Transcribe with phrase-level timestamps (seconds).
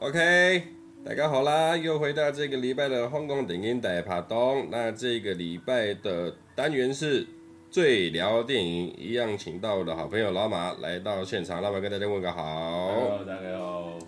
[0.00, 0.62] OK，
[1.04, 4.64] 大家好啦，又回到这个礼拜的香港电影大趴档。
[4.70, 7.26] 那这个礼拜的单元是
[7.68, 12.92] 最聊电影，一样请到我的好朋友老马来到现场，老马跟大家问个好。
[12.94, 13.98] Hello，大家好。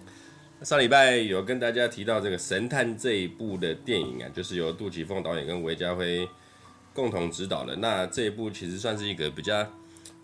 [0.63, 6.29] 上礼拜有跟大家提到这个《神探》这一部的电影啊，就是由杜琪峰导演跟韦家辉
[6.95, 7.75] 共同执导的。
[7.75, 9.67] 那这一部其实算是一个比较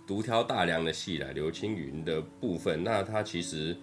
[0.07, 2.85] 独挑大梁的戏啦，刘青云的部分。
[2.85, 3.77] 那他其实。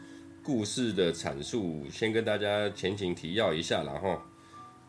[0.43, 4.21] 故事的阐述，先跟大家前情提要一下，然后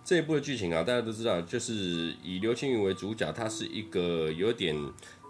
[0.05, 4.75] 这一部的剧情啊，大家都知道，就是以刘青云为主角，他是一个有点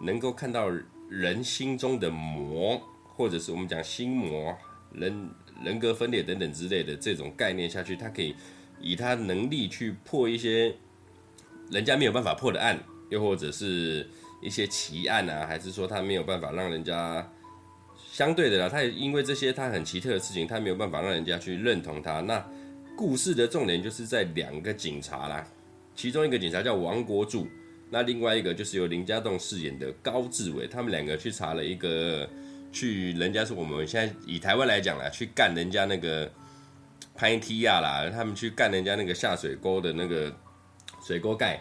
[0.01, 0.71] 能够看到
[1.11, 2.81] 人心中的魔，
[3.15, 4.57] 或者是我们讲心魔、
[4.93, 5.29] 人
[5.63, 8.35] 人格分裂等等之类的这种概念下去，他可以
[8.81, 10.75] 以他能力去破一些
[11.71, 14.09] 人家没有办法破的案，又或者是
[14.41, 17.31] 一些奇案啊，还是说他没有办法让人家。
[18.15, 22.21] 相对的啦，他也因为这些他很奇特的事情，他没有办法让人家去认同他。
[22.21, 22.49] 那
[22.97, 25.45] 故事的重点就是在两个警察啦，
[25.97, 27.49] 其中一个警察叫王国柱，
[27.91, 32.31] 那另外一个就是由林家栋饰演的高志伟，他们两个去查了一个，
[32.71, 36.31] 去人家是我们现在以台湾来讲啦，去干人家那个
[37.17, 40.33] 潘梯亚啦，他们去干人家那个下水沟的那个
[41.05, 41.61] 水沟盖，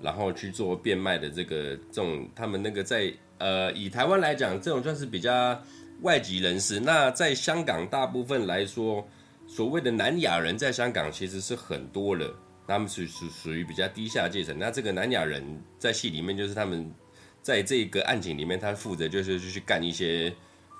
[0.00, 3.12] 然后去做变卖的这个这种，他们那个在。
[3.40, 5.58] 呃，以台湾来讲，这种算是比较
[6.02, 6.78] 外籍人士。
[6.78, 9.02] 那在香港，大部分来说，
[9.46, 12.30] 所谓的南亚人在香港其实是很多的，
[12.68, 14.54] 他们是属属于比较低下阶层。
[14.58, 15.42] 那这个南亚人
[15.78, 16.92] 在戏里面，就是他们
[17.40, 20.30] 在这个案情里面，他负责就是就去干一些，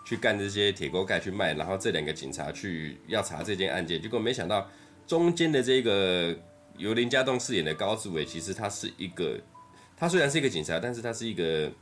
[0.05, 1.55] 去干这些铁锅盖去卖。
[1.55, 4.69] 然后这两个警察去要查这件案件，结果没想到
[5.07, 6.37] 中间的这个
[6.77, 9.41] 由林家栋饰演的高志伟，其实他是一个，
[9.97, 11.73] 他虽然是一个警察，但是他是一个。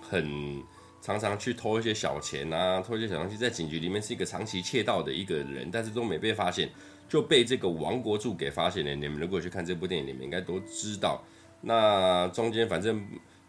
[0.00, 0.62] 很
[1.00, 6.70] 常常去偷一些小钱啊，偷一些小东西，在警局里面是一个长期窃盗的一个人，但是都没被发现，
[7.08, 8.94] 就被这个王国柱给发现了。
[8.94, 11.22] 你们如果去看这部电影，你们应该都知道。
[11.62, 13.02] 那中间反正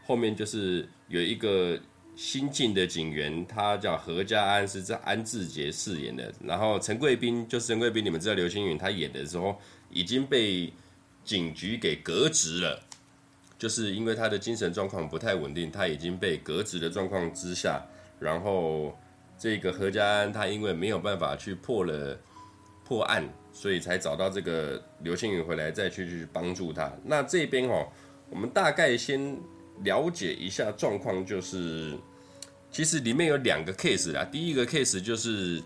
[0.05, 1.79] 后面就是有一个
[2.15, 6.33] 新进的警员，他叫何家安，是在安志杰饰演的。
[6.43, 9.59] 然后陈贵宾就是陈贵宾，你们知道刘青云他演的时候
[9.89, 10.71] 已经被
[11.23, 12.81] 警局给革职了。
[13.61, 17.79] 就是因为他的精神状况不太稳定，他已经被革职的状况之下，
[18.19, 18.97] 然后
[19.37, 22.19] 这个何家安他因为没有办法去破了
[22.83, 23.23] 破案，
[23.53, 26.91] 所以才找到这个刘青云回来再去去帮助他。
[27.05, 27.87] 那这边哦，
[28.31, 29.37] 我们大概先
[29.83, 31.95] 了解一下状况，就是
[32.71, 34.25] 其实里面有两个 case 啦。
[34.25, 35.61] 第一个 case 就是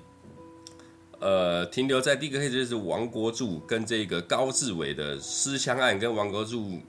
[1.22, 6.82] 呃停留在第一个 case 就是王国柱跟这个高志伟的私枪案，跟王国柱。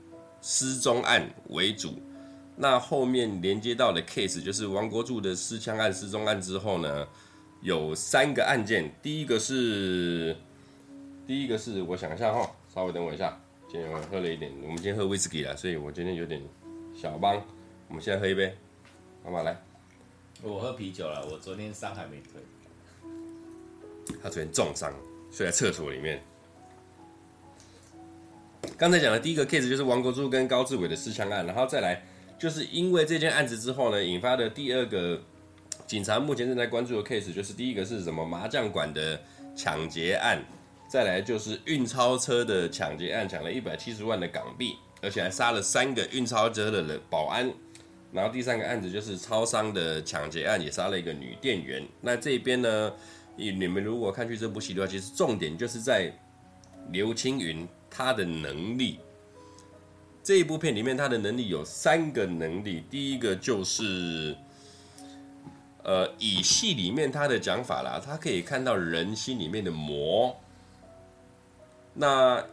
[0.48, 1.94] 失踪案为主，
[2.54, 7.04] 那后面连接到的 case 就是王国柱的失枪案、失踪案之后呢，
[7.62, 8.88] 有三个案件。
[9.02, 10.36] 第一个是，
[11.26, 13.36] 第一个是我想一下哈，稍微等我一下，
[13.68, 16.40] 今天我喝了一点，我们今天喝威士忌了，所以我今天有点
[16.94, 17.42] 小帮。
[17.88, 18.56] 我们现在喝一杯，
[19.24, 19.42] 好吗？
[19.42, 19.60] 来，
[20.44, 22.40] 我喝啤酒了，我昨天伤还没退。
[24.22, 24.94] 他昨天重伤，
[25.32, 26.22] 睡在厕所里面。
[28.78, 32.03] 刚才讲的第一个 case 就是王国柱跟高志伟的私枪案，然后再来
[32.38, 35.22] 就是因为这件案子之后呢，引发的第二个
[35.87, 39.19] 警察目前正在关注的 case 就是第一个是什么麻将馆的
[39.54, 40.44] 抢劫案，
[40.88, 47.50] 再来就是运钞车的抢劫案，抢了一百七十万的港币，而且还杀了三个运钞车的保安，
[48.12, 51.83] 然后第三个案子就是超商的抢劫案，也杀了一个女店员。
[52.03, 52.93] 那这边呢，
[53.37, 56.12] 你你们如果看去这部戏的话，其实重点就是在
[56.91, 57.66] 刘青云。
[57.96, 58.98] 他的能力，
[60.22, 62.84] 这一部片里面，他的能力有三个能力。
[62.90, 64.36] 第一个就是，
[65.82, 70.36] 呃，以戏里面他的讲法啦，他可以看到人心里面的魔。
[71.94, 72.44] 那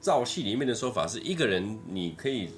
[0.00, 2.48] 照戏里面的说法，是一个人你可以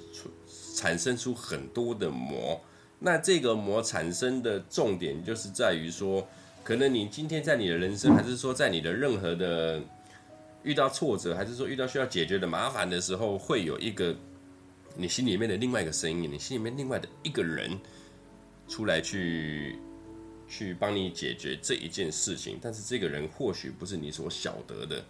[0.75, 2.59] 产生出很多的魔。
[2.97, 6.27] 那这个魔产生的重点，就是在于说，
[6.63, 9.79] 可能你今天在你的人生，还是说在你的任何的。
[10.65, 14.15] 遇到挫折，还是说遇到需要解决的麻烦的时候，会有一个
[14.97, 17.79] 你心里面的另外一个声音，你心里面另外的一个人
[18.67, 19.77] 出来去
[20.47, 22.57] 去帮你解决这一件事情。
[22.59, 25.05] 但是这个人或许不是你所晓得的，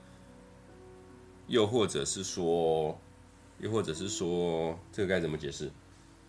[1.47, 2.99] 又或者是说，
[3.59, 5.71] 又或者是说，这个该怎么解释？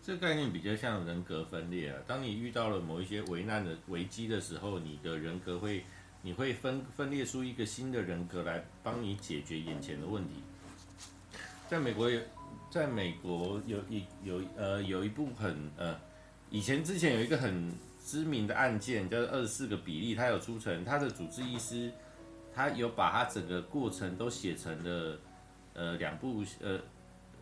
[0.04, 1.98] 这个概念比较像人格分裂啊。
[2.06, 5.84] 当你遇到了某一些危难的危机的时候，你的人格会。
[6.26, 10.42] 你会分分裂出一个新的人格来帮你解决眼前的问题。
[11.70, 12.20] 在美国有，
[12.68, 15.96] 在美国有一有呃有一部很呃，
[16.50, 17.72] 以前之前有一个很
[18.04, 21.92] 知名的案件叫做二十四个比例，他有出成他的主治医师，
[22.52, 25.20] 他有把他整个过程都写成了
[25.74, 26.80] 呃两部呃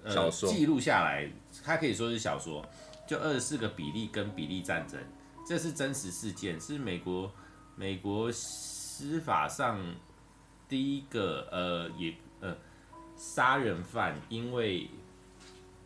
[0.03, 1.27] 呃小说记录下来，
[1.65, 2.63] 他可以说是小说，
[3.09, 5.01] 就二十四个比例跟比例战争，
[5.49, 7.33] 这是真实事件，是美国
[7.77, 8.31] 美国
[8.97, 9.81] 司法上
[10.69, 12.57] 第一个呃也呃
[13.17, 14.89] 杀人犯因为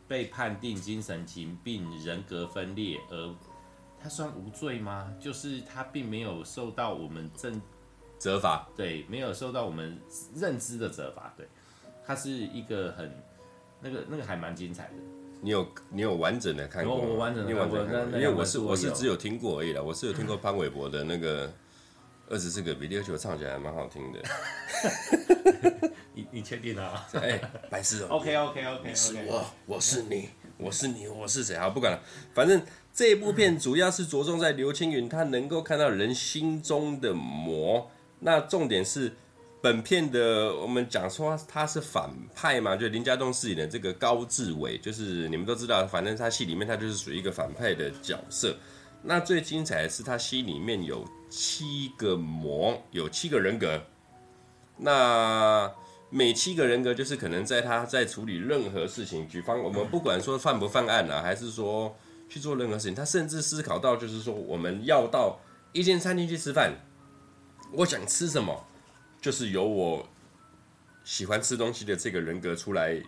[0.06, 3.34] 被判定精神疾病、人格分裂而。
[4.00, 5.12] 他算无罪吗？
[5.18, 7.60] 就是他并没有受到我们正
[8.16, 10.00] 责罚，对，没有受到我们
[10.36, 11.48] 认知的责罚，对，
[12.06, 13.12] 他是一个很
[13.80, 14.94] 那个那个还蛮精彩的。
[15.40, 16.94] 你有你有完整的看过？
[16.94, 17.80] 我完整的看过，
[18.20, 19.82] 因为我是我是只有听过而已啦。
[19.82, 21.52] 我是有听过潘玮柏的那个
[22.30, 24.20] 二十四个比利，而且唱起来还蛮好听的。
[26.14, 27.06] 你你确定啊？
[27.14, 28.08] 哎、欸，白痴哦。
[28.16, 31.56] OK OK OK，是我，我是你，我是你，我是谁？
[31.56, 32.00] 好，不管了，
[32.34, 32.60] 反正。
[32.90, 37.88] 这一部片主要是着重在刘青云，他能够看到人心中的魔。
[38.18, 39.14] 那重点是，
[39.62, 48.56] 本片的我们讲说他是反派嘛，就林家栋饰演的这个高志伟，就是你们都知道，反正他戏里面他就是属于一个反派的角色。
[49.00, 53.82] 那最精彩的是，他戏里面有七个魔，有七个人格。
[54.76, 55.70] 那
[56.10, 61.96] 每七个人格就是可能在他在处理任何事情，举方我们不管说犯不犯案啊，还是说。
[62.30, 65.40] 去做任何事情，他甚至思考到，就是说，我们要到
[65.72, 66.74] 一间餐厅去吃饭，
[67.72, 68.66] 我想吃什么，
[69.18, 70.06] 就是由我
[71.04, 73.02] 喜欢吃东西的这个人格出来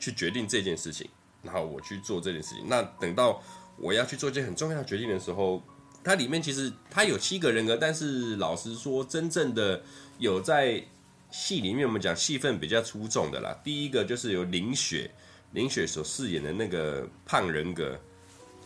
[0.00, 1.08] 去决定这件事情，
[1.44, 2.64] 然后我去做这件事情。
[2.66, 3.40] 那等到
[3.78, 5.62] 我要去做一件很重要的决定的时候，
[6.02, 9.82] 它里面其实它有七个人格，但是老实说，真正的
[10.18, 10.82] 有在
[11.30, 13.58] 戏里面我们讲戏份比较出众的啦。
[13.62, 15.10] 第一个就是由林雪，
[15.52, 17.98] 林雪所饰演的那个胖人格。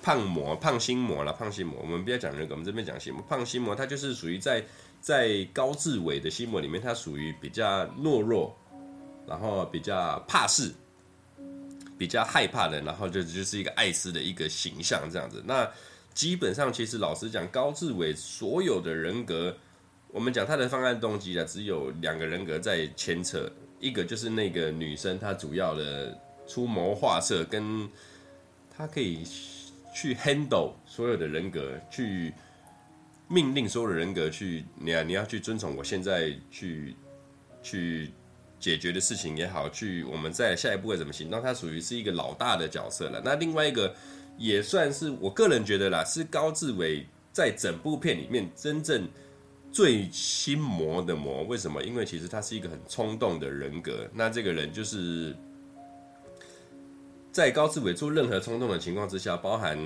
[0.02, 1.80] 胖魔、胖心魔了，胖心魔。
[1.80, 3.22] 我们不要讲人格，我们这边讲心魔。
[3.22, 4.62] 胖心魔，他就是属于在
[5.00, 8.54] 在高志伟的心魔里面，他属于比较懦弱，
[9.26, 10.70] 然后比较怕事，
[11.96, 15.42] 比较害怕的，然后就就是一个艾斯的一个形象这样子。
[15.46, 15.66] 那
[16.14, 19.54] 基本上，其实老实讲，高志伟所有的人格，
[20.08, 23.50] 我们讲他的方案动机啊，只有两个人格在牵扯，
[23.80, 26.16] 一个就是那个女生，她主要的
[26.46, 27.88] 出谋划策，跟
[28.74, 29.26] 她可以。
[29.96, 32.34] 去 handle 所有的人格，去
[33.28, 36.96] 命令所有的人格去，你啊，你要去遵从我现在去
[37.62, 38.10] 去
[38.58, 43.22] 解决的事情也好，去我们在下一步会怎么行动，他属于是一个老大的角色了。
[43.24, 43.94] 那另外一个
[44.36, 49.08] 也算是我个人觉得啦，是高志伟在整部片里面真正
[49.72, 51.42] 最心魔的魔。
[51.44, 51.82] 为什么？
[51.82, 54.08] 因为其实他是一个很冲动的人格。
[54.12, 55.36] 那这个人就是。
[57.32, 59.76] 在高志伟做任何冲动的情况之下，包含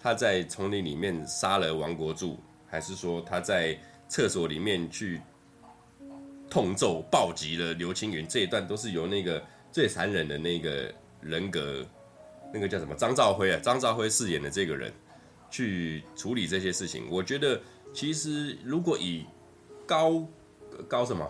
[0.00, 3.78] 他在丛林里面杀了王国柱，还是说他在
[4.08, 5.20] 厕所里面去
[6.48, 10.90] 痛揍暴击了刘青云，这一段都是由那个最残忍的那个
[11.20, 11.86] 人格，
[12.54, 12.94] 那个叫什么？
[12.94, 14.92] 张兆辉啊，张兆辉饰演的这个人
[15.50, 17.08] 去处理这些事情。
[17.10, 17.60] 我觉得
[17.92, 19.26] 其实如果以
[19.84, 20.24] 高
[20.86, 21.28] 高什么？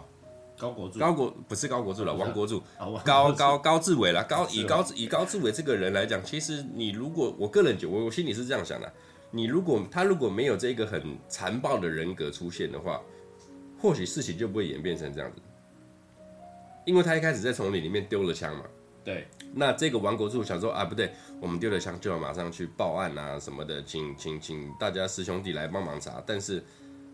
[0.56, 8.92] 高国柱，高国不是高国柱了，王国柱，哦、高高高志伟了，高以高以高志伟这个人来讲，其实你如果我个人觉，我我心里是这样想的，
[9.32, 13.00] 你如果他如果没有这个很残暴的人格出现的话，
[13.82, 15.42] 或许事情就不会演变成这样子，
[16.86, 18.64] 因为他一开始在丛林里面丢了枪嘛，
[19.02, 26.62] 对，那这个王国柱想说啊，不对，我们丢了枪就要马上去报案啊什么的，请请请大家师兄弟来帮忙查，但是。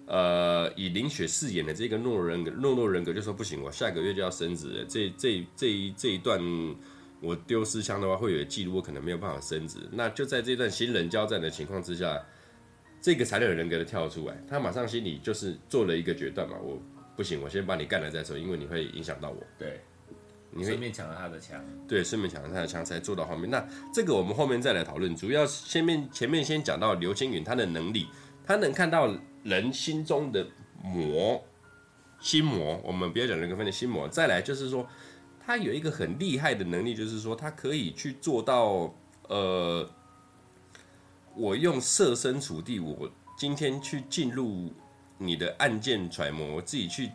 [0.07, 4.85] 呃，以林雪饰演的这个懦人格，懦弱人格就说不行，我下个月就要升职了。
[4.89, 6.41] 这这这一这一段
[7.21, 9.79] 我丢失枪的话，会有记录，我可能没有办法升职。
[9.93, 12.21] 那就在这段新人交战的情况之下，
[13.01, 16.77] 这个残忍人格的跳出来，他马上心里就是做了一个决断嘛，我
[17.17, 19.41] 不行，我先把你干了再说，因为你会影响到我。
[19.57, 19.81] 对，
[20.53, 21.61] 你顺便抢了他的枪。
[21.89, 23.51] 对，顺便抢了他的枪才做到后面。
[23.51, 28.07] 那这个我们后面再来讨论，主要前面前面先讲到刘青云他的能力，
[28.47, 29.11] 他能看到。
[29.43, 30.47] 人心中的
[30.83, 31.43] 魔，
[32.21, 34.07] 心魔，我们不要讲人格分裂，心魔。
[34.07, 34.87] 再来就是说，
[35.43, 38.95] 他有一个很厉害的能力，就是说他可以去做到，
[39.29, 39.91] 呃，
[41.35, 44.71] 我用设身处地，我今天去进入
[45.17, 47.11] 你的案件揣摩，我自己去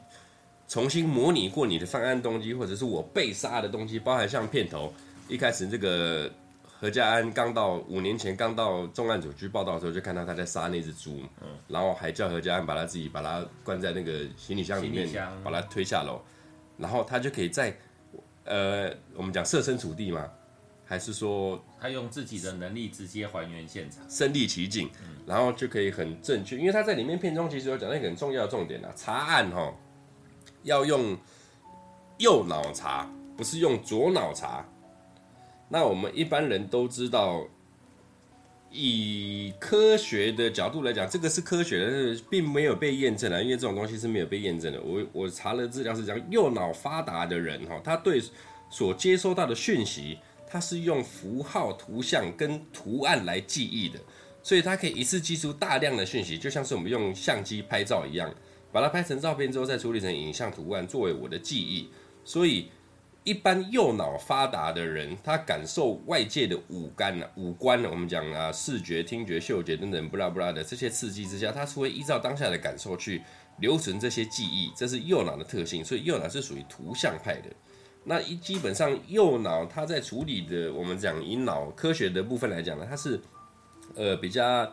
[0.67, 4.93] 重新模拟过你的犯案动机，或者是我被杀的东西，包含像片头
[5.27, 6.31] 一开始这个。
[6.77, 15.09] 何家安刚到五年前刚到重案组去报道的时候，就看到他在杀那只猪，嗯，然后还叫何家安把他自己把他关在那个行李箱里面，
[15.41, 16.19] 把他推下楼，
[16.77, 17.75] 然后他就可以在，
[18.43, 20.29] 呃，我们讲设身处地嘛，
[20.83, 24.89] 还是说他用自己的能力直接还原现场，身历其境，
[25.25, 29.73] 然后就可以很正确，因为他在里面片中其实有讲到一个很重要的重点啊，查案哈，
[30.65, 31.17] 要用
[32.17, 34.67] 右脑查，不是用左脑查。
[35.69, 37.47] 那我们一般人都知道。
[38.77, 44.81] 以科学的角度来讲，这个是科学的，并没有被验证的，因为这种东西是没有被验证的。
[44.81, 48.21] 我我查了资料是讲，右脑发达的人哈，他对
[48.69, 53.97] 所接收到的讯息，他是用符号、图像跟图案来记忆的，
[54.43, 58.29] 所以他可以一次记住大量的讯息，就像是我们用相机拍照一样，
[58.75, 61.89] 把它拍成照片之后，再处理成影像图案作为我的记忆，
[62.25, 62.67] 所以。
[63.27, 73.23] 一般右脑发达的人，他感受外界的五感呢，五官呢，我们讲啊，视觉、听觉、嗅觉等等，不拉不拉的这些刺激之下，他是会依照当下的感受去
[73.57, 75.83] 留存这些记忆，这是右脑的特性。
[75.83, 77.49] 所以右脑是属于图像派的。
[78.03, 83.19] 那一基本上右脑它在处理的，我们讲以脑科学的部分来讲呢，它是
[83.95, 84.71] 呃比较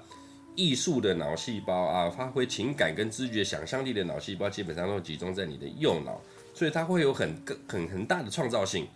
[0.55, 6.21] 艺术的脑细胞啊，发挥情感跟知觉、想象力的脑细胞，基本上都集中在你的右脑。
[6.55, 7.35] 所以它会有很
[7.67, 8.87] 很很大的创造性，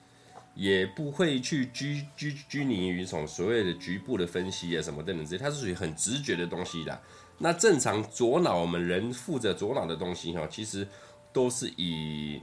[0.55, 7.01] 也不会去拘拘拘泥于从所谓的局部的分析啊什么等等这些，它是属于很直觉的东西的。
[7.39, 10.87] 那正常左脑我们人负责左脑的东西哈，其实
[11.33, 12.41] 都是以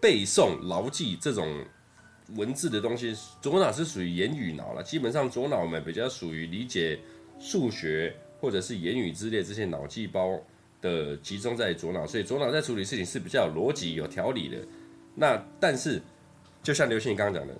[0.00, 1.64] 背诵、牢记这种
[2.36, 3.14] 文字的东西。
[3.42, 6.98] 左脑是属于言语脑了，基本上左脑我们比较属于理解
[7.42, 10.40] 数学或者是言语之类这些脑细胞。
[10.82, 14.56] 的集中在左脑，所以左脑在处理事情是比较有逻辑、有条理的。
[15.14, 16.02] 那但是，
[16.60, 17.54] 就像刘星宇刚刚讲的，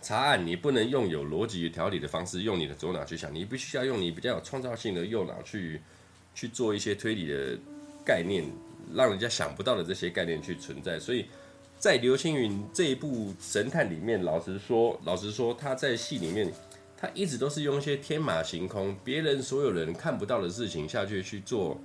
[0.00, 5.82] 查案你不能用有逻辑、有条理的方式用你的左脑去想，你必须要用你比较有创造性的右脑去
[6.34, 7.58] 去做一些推理的
[8.02, 8.42] 概念，
[8.94, 10.98] 让人家想不到的这些概念去存在。
[10.98, 11.26] 所以
[11.78, 16.50] 在刘青云这一部神探里面，老实说，老实说，他在戏里面，
[16.96, 21.80] 他一直都是用一些天马行空、别人所有人看不到的事情下去去做。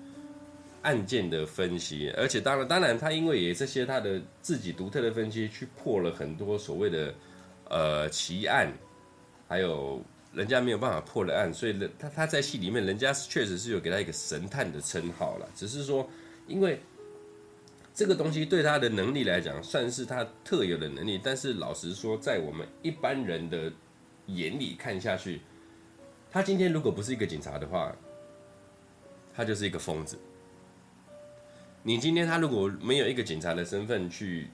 [0.84, 7.14] 案件的分析，而且当然，当然，他因为也这些他的自己独特的分析，去破了很多所谓的
[7.70, 8.74] 呃奇案，
[9.48, 10.04] 还有
[10.34, 15.48] 人家没有办法破的案，所以他他在戏里面，人家确实是有给他一个神探的称号了。
[15.54, 16.10] 只是说，
[16.48, 16.82] 因为
[17.94, 23.72] 这个东西对他的能力来讲，算是他特有的能力，但是老实说，在我们一般人的
[24.36, 25.42] 眼里看下去，
[26.32, 27.96] 他今天如果不是一个警察的话，
[29.34, 30.18] 他就是一个疯子。
[31.84, 34.48] 你今天他如果没有一个警察的身份去，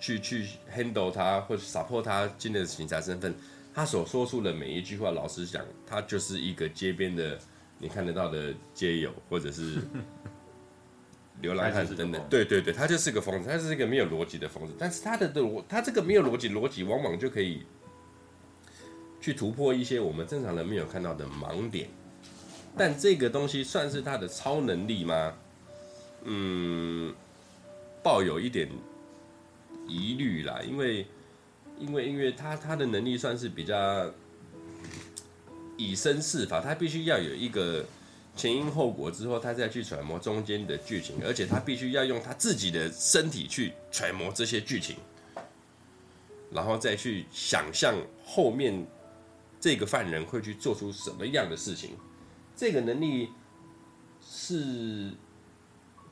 [0.00, 3.34] 去去 handle 他或者 support 他今天的警察身份，
[3.72, 7.38] 他所说出的每一句话，老实讲，他就是一个街边的
[7.78, 9.80] 你看得到的街友或者是
[11.40, 12.20] 流浪汉等等。
[12.28, 14.72] 对对对，他就是个疯子，他是一个没有逻辑的疯子。
[14.78, 17.64] 但是他的逻，他这个没有逻辑，逻辑往往就可以
[19.24, 21.88] 去突破一些我们正常人没有看到的盲点。
[22.76, 25.34] 但这个东西算是他的超能力吗？
[26.24, 27.14] 嗯，
[28.02, 28.68] 抱有一点
[29.88, 31.06] 疑虑啦，因为，
[31.78, 34.12] 因为，因为他他的能力算是比较
[35.78, 37.82] 以身试法，他必须要有一个
[38.36, 44.96] 前因后果之后，他再去揣摩中间的剧情，而且他必须要用他自己的身体去揣摩这些剧情，
[46.50, 48.86] 然后再去想象后面
[49.64, 51.96] 这个犯人会去做出什么样的事情，
[52.54, 53.30] 这个能力
[54.20, 55.10] 是。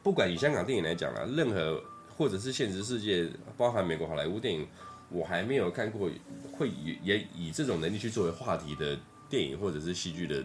[0.02, 1.84] 不管以香港电影来讲啦，任何
[2.16, 4.66] 或者是现实世界，包含美国好莱坞电影，
[5.10, 6.10] 我还没有看过
[6.56, 10.42] 会以也以这种能力去作为话题的电影或者是戏剧的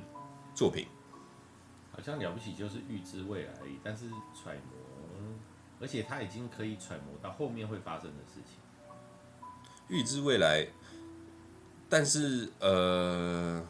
[0.54, 0.86] 作品。
[1.94, 5.18] 好像了不起就是预知未来而已，但是揣摩，
[5.80, 8.60] 而且他已经可以揣摩到后面会发生的事情。
[9.88, 10.68] 预知未来，
[11.89, 13.63] 但是呃，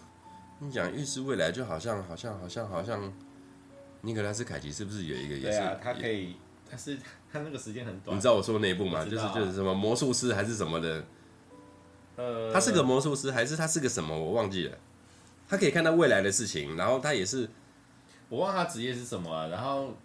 [0.59, 3.13] 你讲预知未来，就好像好像好像好像。
[4.01, 5.57] 尼可拉斯凯奇是不是有一个也是？
[5.57, 6.35] 对啊，他可以，
[6.69, 6.95] 但是
[7.33, 8.15] 他那个时间很短。
[8.15, 9.03] 你知道我说的那一部吗？
[9.03, 11.03] 就是就是什么魔术师还是什么的？
[12.15, 14.17] 呃，他是个魔术师还是他是个什么？
[14.17, 14.77] 我忘记了。
[15.49, 17.49] 他可以看到未来的事情，然后他也是，
[18.29, 19.49] 我忘了他职业是什么了。
[19.49, 19.97] 然后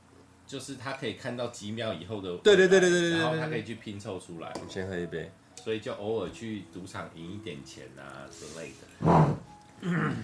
[0.46, 4.50] 就是他可以看到几秒以后的，对对对对对对，然后他可以去拼凑出来。
[4.54, 5.30] 我们先喝一杯。
[5.62, 10.16] 所以就偶尔去赌场赢一点钱啊之类的。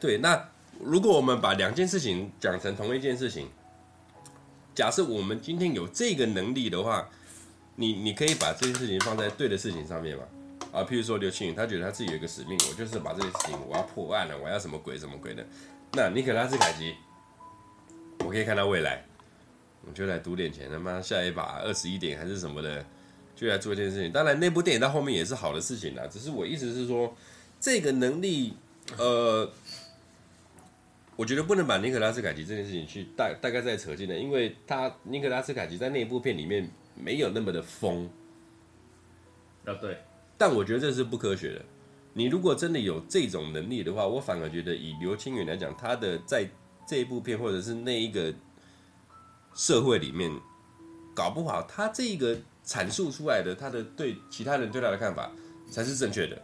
[0.00, 0.48] 对，那。
[0.80, 3.46] 如果我们把两件事情讲成同一件事情，
[4.74, 7.08] 假设我们今天有这个能力的话，
[7.76, 10.24] 你你可以把这件事情放在对的事情上面嘛？
[10.72, 15.46] 啊，譬如说刘青云，他觉得他自己有一个使命，我就是把这件事情我要破案了，我要什么鬼什么鬼的。
[15.92, 16.96] 那尼可拉斯凯奇，
[18.20, 19.04] 我可以看到未来，
[19.86, 22.84] 我就来赌点钱，他妈下一把二十一点还是什么的，
[23.42, 24.12] 就来做这件事情。
[24.12, 27.14] 当然，那部电影到后面也是好的事情啦，只是我意思是说，
[27.60, 28.54] 这个能力，
[28.96, 29.50] 呃。
[31.14, 38.08] 我觉得不能把尼可拉斯凯奇这件事情去大大概再扯进来，因为他尼可拉斯凯奇在那一部片里面没有那么的疯。
[39.66, 39.98] 啊，对。
[40.38, 41.62] 但我觉得这是不科学的。
[42.14, 46.48] 你如果真的有这种能力的话，我反而觉得以刘青云来讲，他的在
[46.88, 48.34] 这一部片或者是那一个
[49.54, 50.32] 社会里面，
[51.14, 55.30] 搞不好他这个阐述出来的他的对其他人对他的看法
[55.70, 56.40] 才是正确的。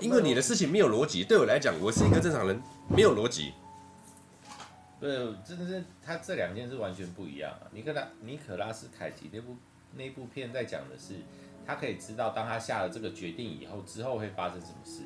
[0.00, 3.52] 因为你的事情没有逻辑，对我来讲，我是一个正常人，没有逻辑。
[5.00, 5.10] 对，
[5.44, 7.68] 真的是他这两件事完全不一样啊！
[7.72, 9.56] 尼可拉尼可拉斯凯奇那部
[9.94, 11.14] 那部片在讲的是，
[11.66, 15.02] 他可以知道当他下了这个决定以后，之后会发生什么事，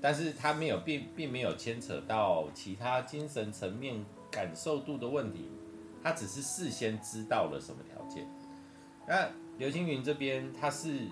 [0.00, 5.48] 但是他没有并并没有牵扯到其他精神层面感受度的问题，
[6.02, 8.28] 他只是事先知道了什么条件。
[9.10, 11.08] 那刘青云这边他是。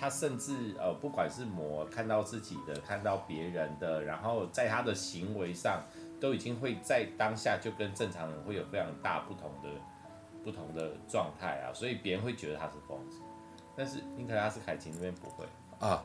[0.00, 5.82] 他甚至呃，不管是魔看到自己的，看到别人的，然后在他的行为上，
[6.20, 9.68] 都已经会在当下就跟正常人会有非常大不同的
[10.44, 13.18] 不同的状态啊，所以别人会觉得他是疯子。
[13.76, 15.44] 但是尼可拉斯凯奇那边不会
[15.80, 16.04] 啊，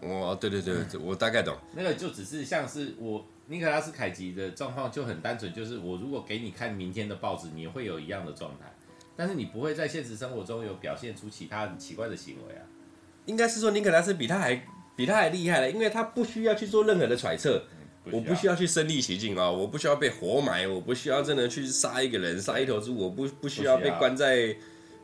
[0.00, 1.56] 我对对对，我大概懂。
[1.72, 8.72] 那个就只是像是我尼可拉斯凯奇的状况就很单纯，就是我如果给你看明天的报纸，你会有一样的状态，
[9.18, 12.62] 但是你不会在现实生活中有表现出其他很奇怪的行为啊。
[13.26, 14.62] 应该是说，尼可拉斯比他还
[14.94, 17.64] 比他还厉害了，因为他不需要去做任何的揣测，
[18.04, 24.56] 不我不需要去身历其境啊，我不需要被活埋，我不需要真的去杀一个人，杀一头猪，我不不需要被关在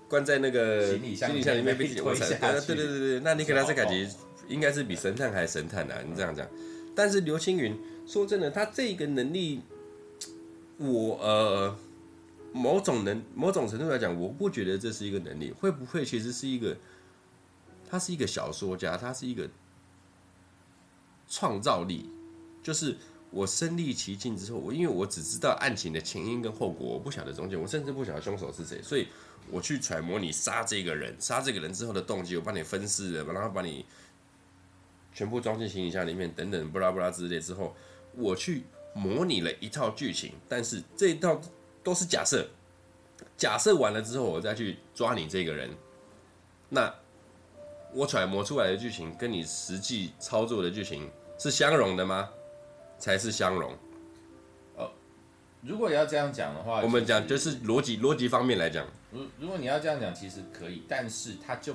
[0.08, 2.24] 关在那个行李箱里面被推下
[2.60, 2.66] 去。
[2.68, 4.08] 对对对对，那尼可拉斯感觉
[4.46, 6.46] 应该是比神探还神探啊，你这样讲。
[6.94, 9.60] 但是刘青云说真的，他这个能力，
[10.78, 11.76] 我呃
[12.54, 16.76] 某种能某种程度来讲，我不觉得这是一个能力，会不会其实是一个？
[17.86, 19.48] 他是一个小说家，他是一个
[21.28, 22.08] 创造力，
[22.62, 22.96] 就是
[23.30, 29.06] 我身历其境之后，我因为我只知道案情的前因跟后果，我不晓得中间，我甚至不晓得凶手是谁，所以
[29.50, 33.84] 我去揣摩你杀这个人，杀这个人之后的动机，我帮你分尸了，然后把你
[35.12, 37.76] 全部装进行李箱里面，等等，布拉布拉之类之后，
[38.14, 41.40] 我去模拟了一套剧情，但是这套
[41.84, 42.48] 都是假设，
[43.36, 45.70] 假设完了之后，我再去抓你这个人，
[46.68, 46.92] 那。
[47.96, 52.28] 我揣摩出来的剧情跟你实际操作的剧情是相容的吗？
[52.98, 53.72] 才是相容。
[54.74, 54.90] 哦，
[55.62, 58.84] 如果要这样讲的话，我们讲就是逻辑逻辑方面来讲。
[59.12, 61.72] 如如果你要这样讲，其实可以，但是他就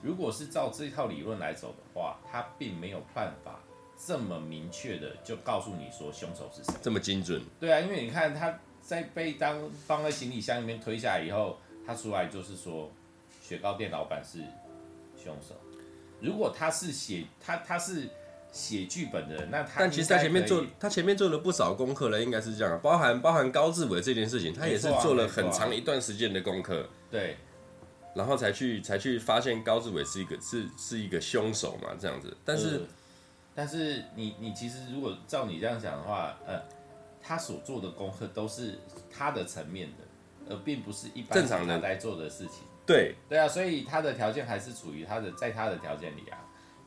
[0.00, 3.60] 如果是照这一套理论来走的话，他并没有办法
[4.02, 7.42] 这么明确的就告诉你说凶手是谁，这么精准。
[7.60, 12.90] 对啊，因为你看他在被当放在行李箱里面推下来以后，他出来就是说
[13.42, 14.40] 雪糕店老板是。
[15.22, 15.54] 凶手，
[16.18, 18.08] 如果他是写他他是
[18.50, 27.36] 写剧本的人，那他但其实他前面做他前面做了不少功课了，应该是这样，包含包含高志伟这件事情，他也是做了很长一段时间的功课，对，
[28.14, 32.80] 然后才去才去发现高志伟是一个是是一个凶手嘛，这样子，但是、呃、
[33.54, 36.58] 但是你你其实如果照你这样想的话，呃，
[37.22, 38.78] 他所做的功课都是
[39.10, 42.64] 他的层面的，而并不是一般正常人来做的事情。
[42.86, 46.38] 对对啊，所以他的条件还是处于他的在他的条件里啊，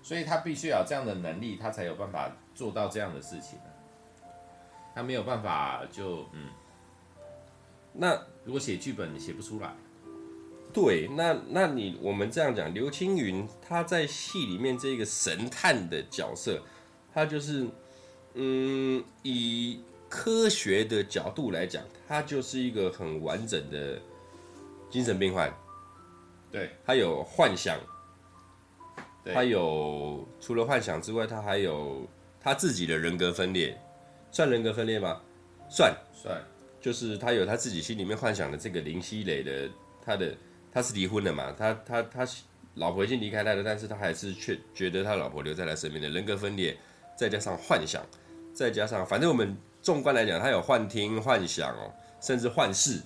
[0.02, 3.58] 所以他必须要这样的能力，他才有办法做到这样的事情。
[4.96, 6.50] 他没有办法就嗯，
[7.94, 9.74] 那如果写剧本你写不出来，
[10.72, 16.62] 对，那那你我们这样讲，刘青云他在戏里面这个神探的角色，
[17.12, 17.68] 他就是
[18.36, 19.82] 嗯，以
[20.16, 24.00] 科学的角度来讲，他就是一个很完整的
[24.88, 25.52] 精神病患。
[26.52, 27.80] 对，他有幻想，
[29.34, 32.08] 他有除了幻想之外，他还有
[32.40, 33.76] 他自己的人格分裂，
[34.32, 35.20] 算人格分裂吗？
[35.68, 36.40] 算算，
[36.80, 39.68] 就是他有他自己心里面幻想的这个林熙蕾的，
[40.00, 40.38] 他的
[40.72, 42.28] 他是离婚的嘛，他他他
[42.76, 46.78] 老婆已经离开他了，但是他还是却觉得他老婆留在他身边的人格分裂，
[47.18, 48.06] 再加上幻想，
[48.54, 53.00] 再加上反正我们纵观来讲，他有幻听、幻想哦，甚至幻视，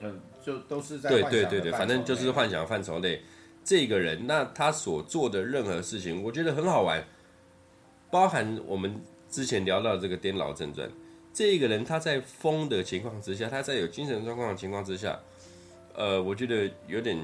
[0.00, 0.18] 嗯。
[0.44, 3.18] 就都是在对对对对，反正就是幻想范畴内。
[3.64, 7.02] 这个人，那他所做的任何事情，我觉得很好玩。
[8.10, 10.86] 包含我们之前聊到这个《颠倒正传》，
[11.32, 15.18] 这个人他在疯的情况之下，他在有精神状况的情况之下，
[15.94, 17.18] 呃，我觉得有点，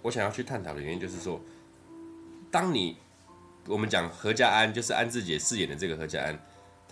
[0.00, 1.38] 我想要去探讨的原因就是说，
[2.50, 2.96] 当你
[3.68, 6.42] 我们讲何家安，就是安志杰饰演的这个何家安，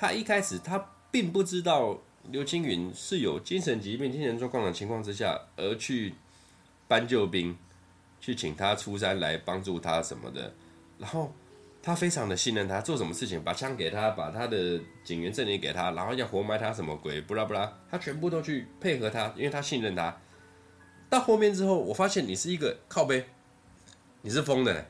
[0.01, 2.01] 他一开始他并不知道。
[2.31, 6.15] 刘青云是有精神疾病、精神状况的情况之下，而去
[6.87, 7.57] 搬救兵，
[8.21, 10.53] 去请他出山来帮助他什么的。
[10.99, 11.33] 然后
[11.83, 20.15] 他非常的信任他，做什么事情，把枪给他，把他的警员证明给他，然后要活埋他什么鬼，不拉不拉，他全部都去配合他，因为他信任他。
[21.09, 23.25] 到后面之后，我发现你是一个靠背，
[24.21, 24.87] 你是疯的，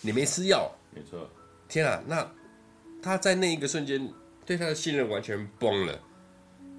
[0.00, 1.30] 你没吃药，没错。
[1.68, 2.28] 天啊，那
[3.06, 4.12] 他在那一个瞬间
[4.44, 6.00] 对他的信任完全崩了。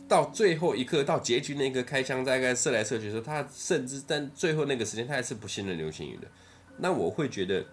[0.10, 6.28] 到最后一刻，到结局那个开枪大概射来射去的时候，他甚至但最后那个时间，他还是不信任刘青云的。
[6.78, 7.66] 那我会觉得。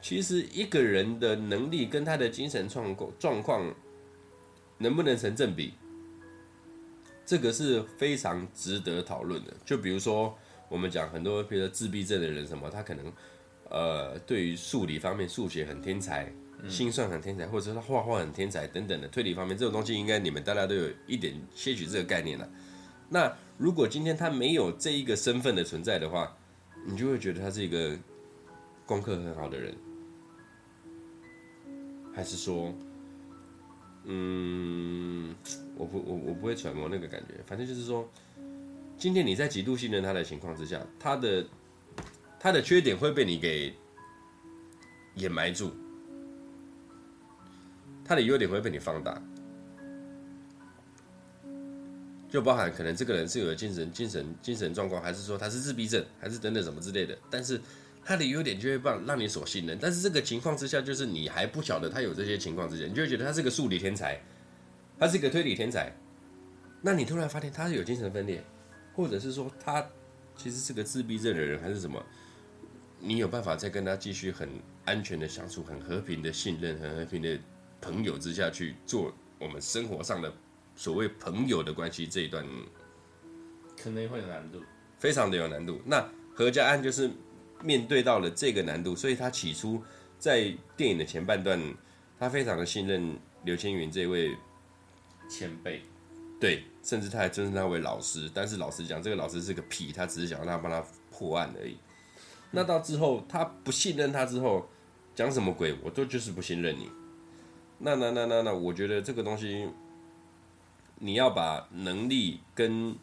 [0.00, 3.74] 其实一个人的能力跟他的精神状况状况
[4.76, 5.72] 能不能成正比，
[7.24, 9.54] 这个是非常值得讨论的。
[9.64, 10.36] 就比如说
[10.68, 13.10] 我们讲很多，比如说自闭症的人什么，他可能
[13.70, 16.30] 呃对于数理方面数学很天才，
[16.68, 22.48] 心算很天才，或者是他画画很天才等等的推理方面这种东西，应该你们大家都有一点些许这个概念了。
[23.08, 26.36] 那如果今天他没有这一个身份的存在的话，
[26.86, 27.96] 你就会觉得他是一个
[28.86, 29.74] 功课很好的人。
[32.14, 32.72] 还是说，
[34.04, 35.34] 嗯，
[35.76, 37.34] 我不，我我不会揣摩那个感觉。
[37.44, 38.08] 反正就是说，
[38.96, 41.46] 今天你在极度信任他的情况之下，他的
[42.38, 43.74] 他的缺点会被你给
[45.16, 45.72] 掩埋住，
[48.04, 49.20] 他的优点会被你放大，
[52.28, 57.60] 就包含可能这个人是有精神精神精神状况，还是说他是自闭症，还是等等什么之类的，但是。
[58.06, 64.20] 他的优点就会让让你所信任，但是这个情况之下，就是你还不晓得他有这些情况之下，你就会觉得他是个数理天才，
[64.98, 65.90] 他是个推理天才。
[66.82, 68.44] 那你突然发现他是有精神分裂，
[68.92, 69.82] 或者是说他
[70.36, 72.04] 其实是个自闭症的人，还是什么？
[73.00, 74.50] 你有办法再跟他继续很
[74.84, 77.38] 安全的相处，很和平的信任，很和平的
[77.84, 80.32] 朋友之下去做我们生活上的
[80.74, 82.44] 所谓朋友的关系这一段，
[83.76, 84.62] 可能会有难度，
[84.98, 85.80] 非常的有难度。
[85.84, 87.10] 那何家安就是。
[87.62, 89.82] 面对到了这个难度，所以他起初
[90.18, 91.58] 在电影的前半段，
[92.18, 94.36] 他非常的信任刘青云这位
[95.30, 95.80] 前辈，
[96.38, 98.30] 对，甚至他还尊称他为老师。
[98.34, 101.78] 但是老实讲，这个老师是个屁，他只是想让他帮他破案而已。
[102.50, 104.68] 那到之后，他不信任他之后，
[105.14, 106.90] 讲什么鬼，我都就是不信任你。
[107.78, 109.68] 那那那那那，我觉得这个东西，
[110.96, 112.96] 你要把能力跟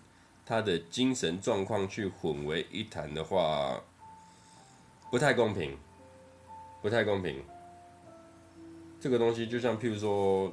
[0.45, 3.81] 他的精神状况去混为一谈的话。
[5.11, 5.77] 不太公平，
[6.81, 7.43] 不太公平。
[8.97, 10.47] 这个东西就像譬如说，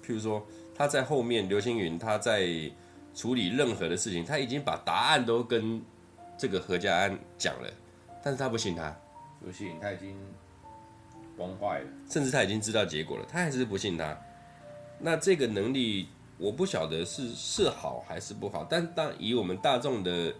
[0.00, 2.46] 譬如说他在后面，刘青云他在
[3.12, 5.82] 处理任何的事情，他已经把答案都跟
[6.38, 7.68] 这个何家安讲了，
[8.22, 8.96] 但是他不信他，
[9.44, 10.16] 不信他已经
[11.36, 14.16] 崩坏了，甚至他已经知道结果了，他还是不信他。
[14.98, 20.34] 那这个能力我不晓得是是好还是不好，但当以我们大众的。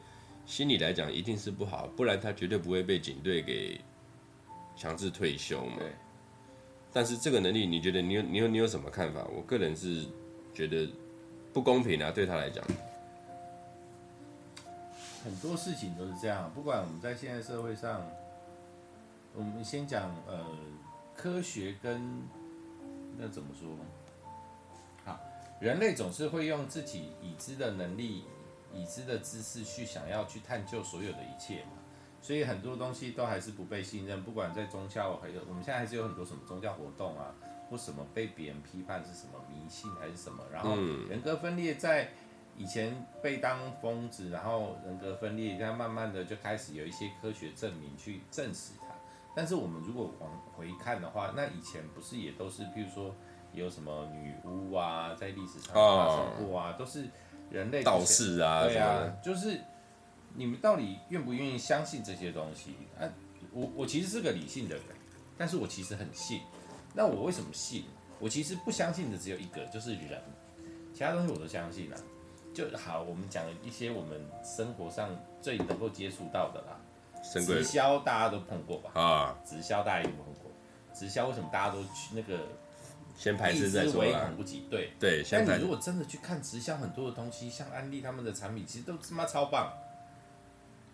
[0.46, 3.80] 心理来讲一定是不好，不然他绝对不会被警队给
[4.76, 5.72] 强制退休嘛。
[5.80, 5.90] 对。
[6.92, 9.26] 但是这个能力，你觉得你有你有你有什么看法？
[9.35, 10.06] 我个人是
[10.54, 10.88] 觉得
[11.52, 12.64] 不公平啊，对他来讲。
[15.24, 18.00] 很多事情都是这样，不管我们在现在社会上，
[19.35, 20.46] 我们先讲呃
[21.16, 22.22] 科学跟
[23.16, 23.68] 那怎么说？
[25.05, 25.18] 好，
[25.61, 28.24] 人类总是会用自己已知的能力。
[28.74, 31.70] 已知的知识去想要去探究所有的一切嘛，
[32.20, 34.22] 所以很多东西都还是不被信任。
[34.22, 37.35] 不管在宗教，还有我们现在还是有很多什么宗教活动啊，
[37.70, 40.44] 或什么被别人批判是什么迷信还是什么。
[40.52, 40.76] 然后
[41.09, 42.11] 人格分裂在
[42.55, 48.86] 以前被当疯子，然后人格分裂，然后慢慢的就开始有一些科学证明去证实它。
[49.37, 53.14] 但是我们如果往回看的话，那以前不是也都是，譬如说
[53.53, 57.09] 有什么女巫啊，在历史上发生过啊，都是。
[57.49, 59.61] 人类道士啊，对啊，就是
[60.35, 62.75] 你们到底愿不愿意相信这些东西？
[62.99, 63.07] 啊，
[63.53, 64.85] 我我其实是个理性的人，
[65.38, 66.40] 但是我其实很信。
[66.92, 67.85] 那我为什么信？
[68.18, 70.20] 我其实不相信的只有一个，就是人，
[70.92, 71.96] 其他东西我都相信啊。
[72.53, 75.09] 就好，我们讲一些我们生活上
[75.40, 76.81] 最能够接触到的啦。
[77.32, 78.90] 直销大家都碰过吧？
[79.00, 80.52] 啊，直销大家有没有碰过？
[80.94, 82.38] 直销为什么大家都去那个？
[83.18, 84.30] 先排斥再说啦。
[84.70, 89.72] 对对，但你如果真的去看直销很多的东西，像安利他们的产品，其实都他妈超棒。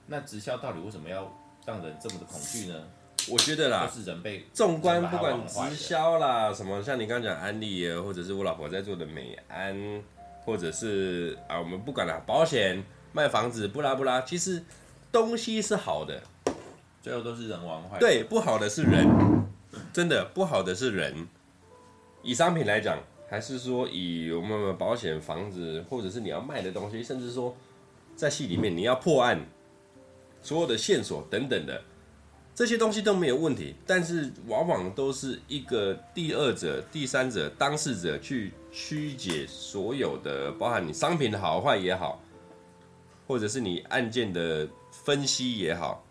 [0.06, 1.32] 那直销到底为什么要
[1.66, 2.86] 让人这么的恐惧呢？
[3.28, 9.76] 我觉得啦，就是人被纵观不管直销啦，什么像你刚刚讲安利啊，或者是我老婆在做的美安，
[10.44, 12.80] 或者是啊，我们不管了，保险、
[13.12, 14.62] 卖房子，不拉不拉，其实
[15.12, 16.22] 东西是好的，
[17.03, 17.98] 最后都是人玩坏。
[17.98, 19.07] 对，不好的是人，
[19.92, 21.29] 真的不好的是人。
[22.22, 22.98] 以商品来讲，
[23.29, 27.55] 还是说以我们的保险、房子，或者是你要卖的东西，甚至说
[28.16, 29.38] 在戏里面你要破案，
[30.40, 31.83] 所有的线索等等的，
[32.55, 42.20] 这些东西都没有问题，但是往往都是一个第二者、第三者、当事者去曲解所有的，包含你商品的好坏也好，
[43.26, 46.04] 或者是你案件的分析也好，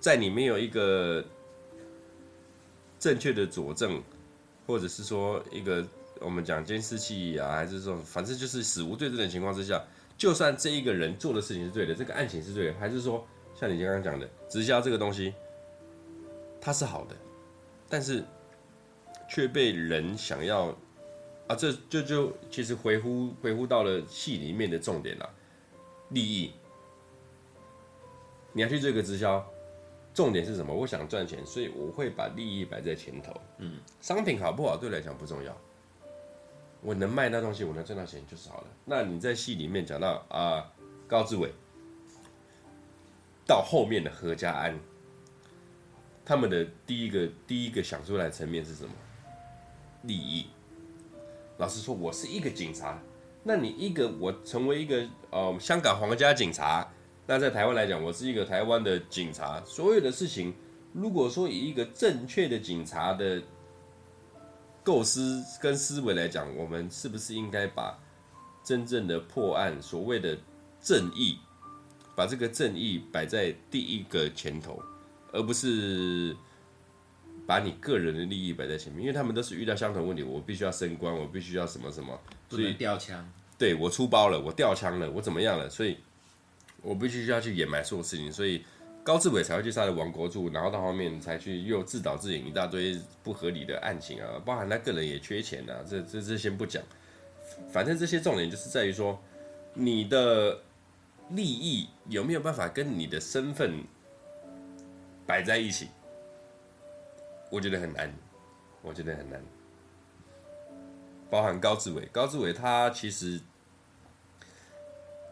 [0.00, 1.24] 在你没有一个
[2.98, 4.02] 正确的佐证，
[4.66, 5.86] 或者是说一个
[6.20, 9.82] 我们讲监视器啊，还是说反正就是死无对证的情况之下，
[10.16, 15.34] 就算这一个人做的事情是对的，这个案情是对的，还是说像你刚刚讲的直销这个东西。
[16.58, 17.14] 它是好的，
[17.88, 18.24] 但是
[19.30, 20.76] 却被人想要
[21.46, 25.30] 啊，这就就其实回呼回呼到了戏里面的重点了，
[26.10, 26.52] 利益。
[28.52, 29.46] 你要去做一个直销，
[30.14, 30.72] 重点是什么？
[30.72, 33.32] 我想赚钱，所以我会把利益摆在前头。
[33.58, 35.56] 嗯，商品好不好对我来讲不重要，
[36.80, 38.66] 我能卖那东西，我能赚到钱就是好了。
[38.84, 40.72] 那你在戏里面讲到啊，
[41.06, 41.52] 高志伟
[43.46, 44.78] 到后面的何家安。
[46.24, 48.90] 他们的第一个第一个想出来的层面是什么？
[50.02, 50.46] 利益。
[51.58, 53.00] 老实说，我是一个警察，
[53.48, 56.84] 那你一个我成为一个呃香港皇家警察，
[57.28, 59.62] 那在台湾来讲，我是一个台湾的警察。
[59.64, 60.52] 所有的事情，
[60.92, 63.40] 如果说以一个正确的警察的
[64.82, 67.96] 构思跟思维来讲，我们是不是应该把
[68.64, 70.36] 真正的破案，所谓的
[70.80, 71.38] 正义，
[72.16, 74.82] 把这个正义摆在第一个前头？
[75.30, 76.34] 而不是
[77.46, 83.28] 把你个人的利益摆在前面，因为他们都是遇到相同问题，我必须要升官，我必须要什么什么，所以掉枪，
[83.58, 85.98] 对，我出包了，我掉枪了，我怎么样了，所以
[86.82, 88.64] 我必须要去掩埋所有事情，所以
[89.02, 96.82] 高志伟才会去杀了王国柱，然后到后面才去又自导自演一大堆不合理的案情啊，包含他个人也缺钱啊，这这这先不讲，
[97.70, 99.20] 反正这些重点就是在于说
[99.74, 100.60] 你的
[101.30, 103.82] 利益有没有办法跟你的身份。
[105.28, 105.88] 摆在一起，
[107.50, 108.14] 我觉得很难，
[108.80, 109.42] 我觉得很难。
[111.30, 113.40] 包含高志伟，高志伟他其实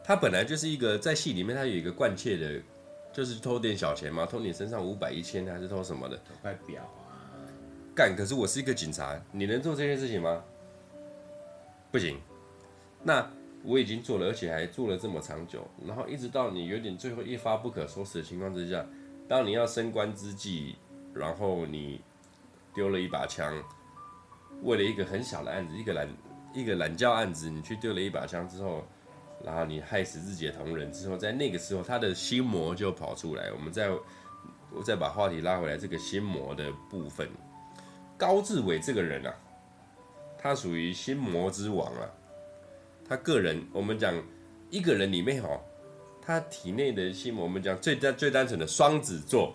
[0.02, 2.60] 他本来就是一个在戏里面，他有一个惯窃的，
[3.12, 6.16] 就是偷点小钱嘛，偷你身上五百一千还是偷什么的？
[6.18, 7.14] 偷块表啊！
[7.94, 8.14] 干！
[8.16, 10.42] 可是我是一个警察，你能做这件事情吗？
[11.92, 12.18] 不行。
[13.02, 13.30] 那
[13.62, 18.84] 我已经做了，而且还做了这么长久，然后一直到你有点最后一发不可收拾的情况之下。
[19.28, 20.76] 当你要升官之际，
[21.14, 22.00] 然后你
[22.74, 23.62] 丢了一把枪，
[24.62, 26.08] 为了一个很小的案子，一个懒
[26.52, 28.84] 一个懒觉案子，你去丢了一把枪之后，
[29.44, 33.50] 然后你害死自己的同仁之后，在那个时候，他的心魔就跑出来。
[33.52, 33.90] 我们再
[34.70, 37.28] 我再把话题拉回来，这个心魔的部分，
[38.16, 39.34] 高志伟这个人啊，
[40.38, 42.08] 他属于心魔之王啊。
[43.06, 44.14] 他个人，我们讲
[44.70, 45.48] 一个人里面哈。
[46.26, 49.54] 他体内的心魔，我们讲最单最单纯的双子座，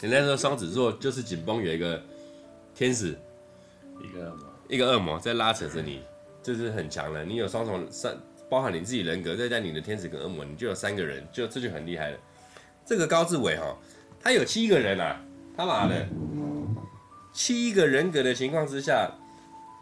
[0.00, 2.02] 人家说双子座就是紧绷有一个
[2.74, 3.14] 天使，
[4.04, 6.02] 一个恶魔，一个恶魔在拉扯着你，
[6.42, 7.24] 这是很强的。
[7.24, 8.16] 你有双重三，
[8.50, 12.18] 包含你自己人格，再加你的天使跟恶魔，你就有三个人，就这就很厉害了。
[12.84, 13.76] 这个高志伟哈，
[14.20, 15.20] 他有七个人啊，
[15.56, 16.06] 他妈的，
[17.32, 19.10] 七个人格的情况之下，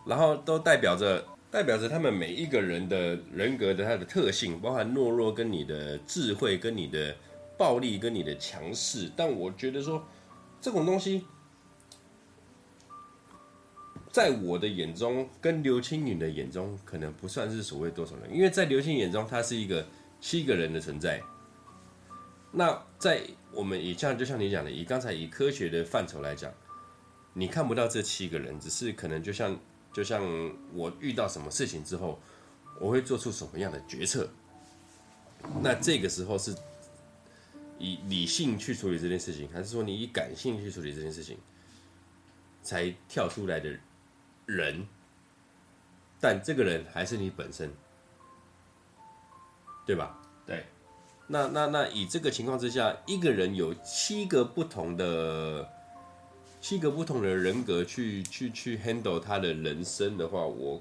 [0.07, 1.25] 然后都代表着。
[1.53, 7.15] 代表着他们每一个人的人格的他的特性，包含懦弱、跟你的智慧、跟你的
[7.59, 9.13] 暴力、跟你的强势。
[9.15, 10.03] 但我觉得说，
[10.63, 11.27] 这种东西，
[14.12, 19.85] 在我的眼中，跟刘青云的眼中，可能不算是所谓多少人，因为在刘青云眼中，他是一个
[20.20, 21.20] 七个人的存在。
[22.53, 23.22] 那在
[23.53, 26.53] 我们以像就像你讲的，以刚才以科学的范畴来讲，
[27.33, 29.59] 你看不到这七个人，只是可能就像。
[29.94, 30.22] 就像
[30.72, 32.18] 我遇到什么事情之后，
[32.81, 34.27] 我会做出什么样的决策？
[35.62, 36.57] 那这个时候是
[37.79, 41.37] 以理性去处理这件事情，还是说你以感性去处理这件事情，
[42.62, 43.79] 才跳出来的
[44.47, 44.87] 人？
[46.21, 47.73] 但这个人还是你本身，
[49.87, 50.19] 对吧？
[50.47, 50.65] 对。
[51.27, 55.69] 那那那以这个情况之下，一个人有七个不同的。
[56.61, 60.81] 七个不同的人格去去去 handle 他的人生的话，我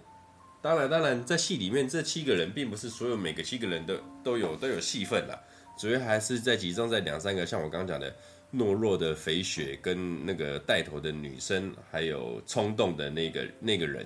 [0.61, 5.35] 当然当然在戏里面这七个人并不是所有每个七个人都都有都有戏份啦，
[5.79, 8.15] 主要还是在集中在两三个，像我刚刚讲的
[8.53, 14.05] 懦弱的肥雪跟那个带头的女生，还有冲动的那个那个人。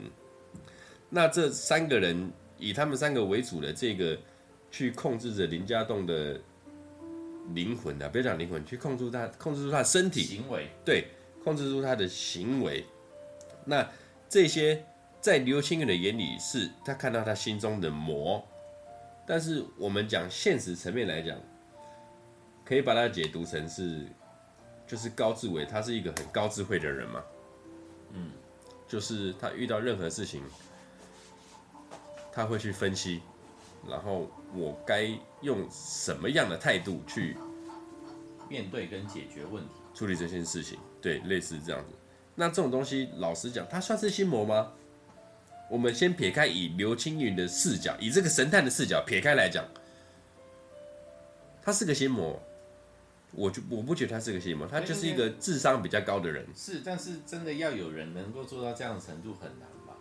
[1.09, 4.17] 那这三个人以他们三个为主的这个
[4.71, 6.39] 去控制着林家栋的
[7.53, 11.05] 灵魂的，不要讲灵魂，去控制他控制住他的身体行为，对。
[11.43, 12.83] 控制住他的行为，
[13.65, 13.87] 那
[14.27, 14.83] 这些
[15.21, 18.43] 在刘青云的眼里是他看到他心中的魔，
[19.27, 21.39] 但是我们讲现实层面来讲，
[22.65, 24.07] 可以把它解读成是
[24.87, 27.23] 就是高志伟，他是一个很高智慧的人嘛。
[28.13, 28.31] 嗯，
[28.87, 30.43] 就是他遇到任何事情，
[32.31, 33.21] 他会去分析，
[33.89, 35.09] 然后我该
[35.41, 37.35] 用什么样的态度去
[38.47, 40.77] 面对跟解决问题，处理这件事情。
[41.01, 41.93] 对，类似这样子。
[42.35, 44.71] 那这种东西，老实讲，他算是心魔吗？
[45.67, 49.65] 我们先撇开以刘青云的视角，以这个神探的视角撇开来讲，
[51.61, 52.39] 他是个心魔。
[53.35, 56.47] 我就我不觉得他是个邪魔，他就是一个智商比较高的人。
[56.55, 59.93] 是，但是真的要有人能够做到这样的程度很难吧？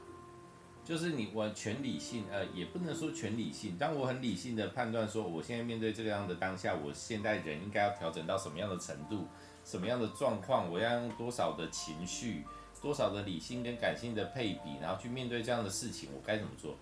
[0.85, 3.77] 就是你我全理性，呃，也不能说全理性。
[3.77, 9.27] 当我很理性的判断说，我现在面对这个样的当下，我现在人应该要调整到什么样的程度，
[9.65, 12.45] 什么样的状况，我要用多少的情绪，
[12.81, 16.77] 多少的理性跟感性的配比，然后去面对这样的事情，我该怎么做？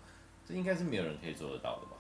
[0.47, 1.97] 这应该是没有人可以做得到的吧？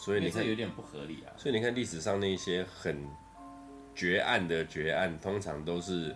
[0.00, 1.34] 所以你看，有点不合理啊。
[1.36, 3.04] 所以你看历史上那些很。
[3.96, 6.14] 绝案的绝案，通常都是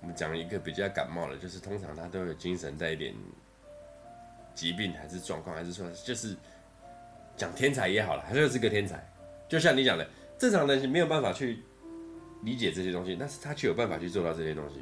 [0.00, 3.12] 我们讲一个比较感冒的，就是通常他都有精神带一点
[4.54, 6.36] 疾病，还是状况，还是说就是
[7.36, 9.04] 讲天才也好了，他就是个天才。
[9.48, 11.58] 就像你讲的，正常人是没有办法去
[12.44, 14.76] 理解这些东西，但是他却有办法去做到这些东西。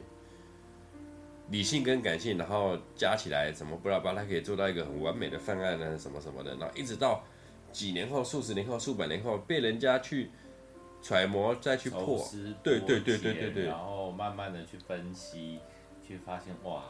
[1.49, 4.13] 理性跟感性，然后加起来，怎么不知道吧？
[4.15, 5.97] 他可以做到一个很完美的犯案啊？
[5.97, 7.25] 什么什么的，然后一直到
[7.73, 10.31] 几年后、数十年后、数百年后，被人家去。
[11.03, 12.27] 揣摩再去破，
[12.63, 15.61] 对对对对对对，然后慢慢的去分析，
[16.07, 16.85] 去发现哇，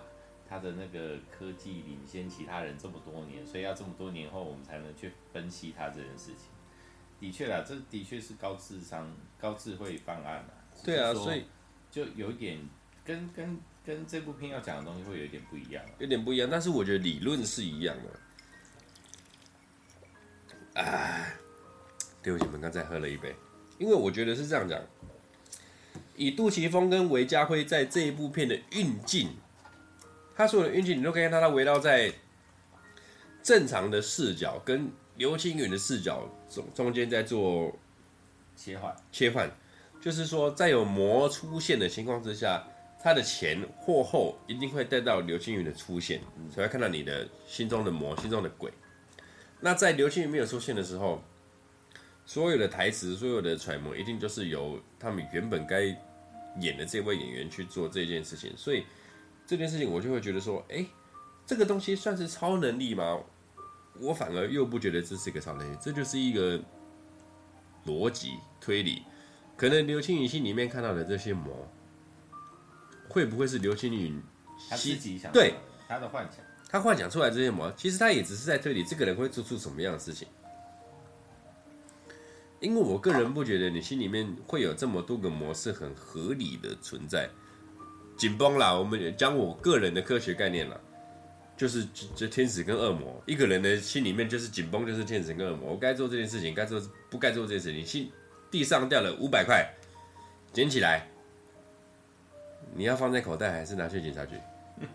[0.49, 6.49] 他的那个科技领先其他人这么多年，所以要这么多年后我们才能去分析他这件事情。
[7.21, 10.51] 的确啦，这的确是高智商、高智慧方案啦。
[10.85, 11.45] 对啊，所以
[11.91, 12.59] 就有一点
[13.05, 17.97] 跟跟跟这部片要讲的东西会有一点不一样，有点不一样，但是我觉得理论是一样
[20.75, 20.81] 的。
[20.81, 21.27] 啊，
[22.23, 23.35] 对不起，我们刚才喝了一杯。
[23.79, 24.81] 因为我觉得是这样讲，
[26.17, 29.29] 以杜琪峰跟韦家辉在这一部片的运镜，
[30.35, 32.13] 他所有的运镜，你都可以看到他围绕在
[33.41, 37.73] 正常的视角跟刘青云的视角中中间在做
[38.57, 39.49] 切换切换，
[40.01, 42.67] 就是说在有魔出现的情况之下，
[43.01, 46.21] 他的前或后一定会带到刘青云的出现，
[46.53, 48.73] 才会看到你的心中的魔、心中的鬼。
[49.61, 51.23] 那在刘青云没有出现的时候。
[52.29, 55.85] 所有的台词，所有的揣摩，一定就是由他们原本该
[56.61, 58.55] 演的这位演员去做这件事情。
[58.55, 58.85] 所以
[59.47, 60.85] 这件事情，我就会觉得说，哎，
[61.47, 63.19] 这个东西算是超能力吗？
[63.99, 66.63] 我反而又不觉得这是一个超能力，这就是一个
[67.87, 69.03] 逻辑推理。
[69.57, 71.67] 可能刘青云心里面看到的这些魔，
[73.09, 74.23] 会不会是刘青云
[74.69, 75.55] 他自己想对
[75.89, 76.45] 他的幻想？
[76.69, 80.29] 他幻想出来这些魔，其实他也只是在推理这个人会做出什么样的事情。
[82.61, 87.29] 因为我个人不觉得你心里面会有这么多个模式很合理的存在，
[88.17, 88.75] 紧绷啦。
[88.75, 90.79] 我们讲我个人的科学概念啦，
[91.57, 95.73] 就是这天使跟恶魔，一个人的心里面就是紧绷，就是天使跟恶魔。
[95.73, 97.87] 我该做这件事情，该做不该做这件事情。
[97.87, 98.11] 心
[98.51, 99.69] 地上掉了五百块，
[100.53, 101.09] 捡起来，
[102.75, 104.35] 你要放在口袋还是拿去警察局？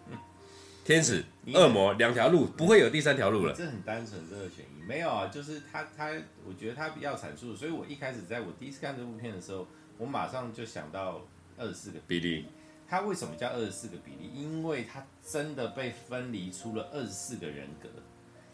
[0.84, 1.24] 天使、
[1.54, 3.54] 恶魔两条路，不会有第三条路了。
[3.54, 6.12] 这很单纯，这个选择没有啊，就是他他，
[6.46, 9.66] 我觉得他比较阐述，所以我一开始在我第一次看这部片的时候，
[9.98, 11.22] 我马上就想到
[11.58, 12.48] 二十四个比例。
[12.86, 14.30] 他为什么叫二十四个比例？
[14.34, 17.88] 因为他真的被分离出了二十四个人格，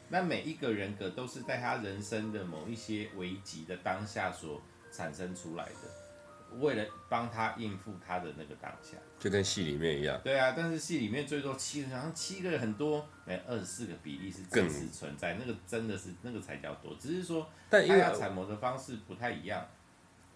[0.08, 4.62] 那每一个人格都是在他人生的某一些危急的当下所
[4.92, 6.09] 产生出来的。
[6.58, 10.20] 为了帮他应付他的那个当下，就跟戏里面一样。
[10.24, 16.96] 对啊，但是戏里面最多七个，好像七个人很多，哎，二十四个比例是真实存在，那个真的是那个才叫多。
[17.00, 19.66] 只是说，但因为揣摩的方式不太一样。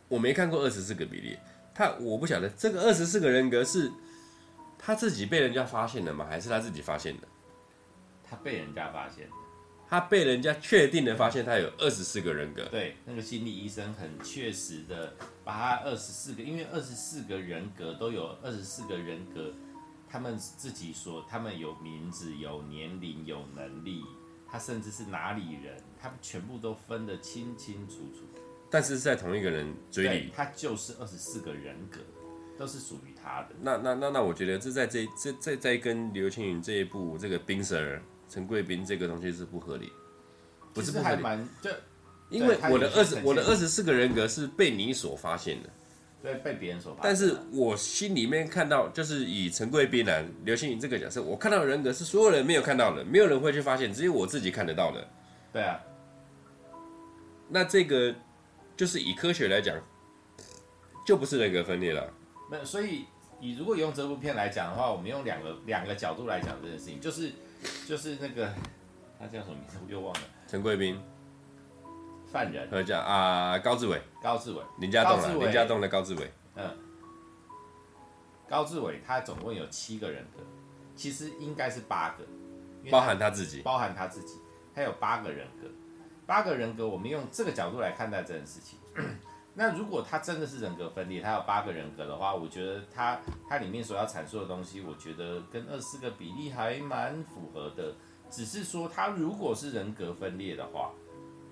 [0.07, 1.37] 我没看过二十四个比例，
[1.73, 3.91] 他我不晓得这个二十四个人格是
[4.77, 6.25] 他自己被人家发现的吗？
[6.29, 7.27] 还是他自己发现的？
[8.23, 9.27] 他被人家发现。
[9.93, 12.65] 他被人家确定的发现他有二十四个人格。
[12.71, 15.13] 对，那个心理医生很确实的
[15.43, 19.53] 把他二十四个，因为二十四个人格都有二十四个人格，
[20.09, 24.01] 他们自己说他们有名字、有年龄、有能力，
[24.47, 28.27] 他甚至是哪里人，他们全部都分得清清楚楚。
[28.71, 31.99] 但是在同一个人嘴里，他就是二十四个人格，
[32.57, 33.49] 都是属于他的。
[33.61, 38.01] 那那那那，我觉得这在这这在在跟刘青云这一部这个冰 Sir。
[38.33, 39.91] 陈贵宾这个东西是不合理，
[40.73, 41.21] 不是不合理，
[42.29, 45.69] 因为我的二十我的二十四个人格是被你所发现的，
[46.23, 47.03] 对，被别人所发现。
[47.03, 55.07] 但是我心里面看到，就是以陈贵宾来、刘星云这个角色，我看到的人格是所有人没有看到的，没有人会去发现，只有我自己看得到的。
[55.51, 55.79] 对啊，
[57.47, 58.15] 那这个
[58.75, 59.77] 就是以科学来讲，
[61.05, 62.11] 就不是人格分裂了。
[62.49, 63.05] 那所以
[63.39, 67.31] 你如果用这部片来讲的话，我们用两个两个角度来讲这件事情，就是
[67.87, 68.53] 就是那个
[69.19, 69.77] 他叫什么名字？
[69.85, 70.99] 我又忘了，陈贵宾。
[72.31, 76.67] 犯人，和叫啊，高志伟，高志伟，林家栋了，林家栋的高志伟，嗯，
[78.49, 80.41] 高志伟他总共有七个人格，
[80.95, 82.25] 其实应该是八个，
[82.89, 84.39] 包含他自己，包含他自己，
[84.73, 85.67] 他有八个人格，
[86.25, 88.79] 八个人格，我们用这个角度来看待这件事情。
[89.53, 97.95] 那如果他真的是人格分裂，他有八个人格的话，我觉得他他里面所要阐述的东西，我觉得跟二四个比例还蛮符合的，
[98.29, 100.91] 只是说他如果是人格分裂的话。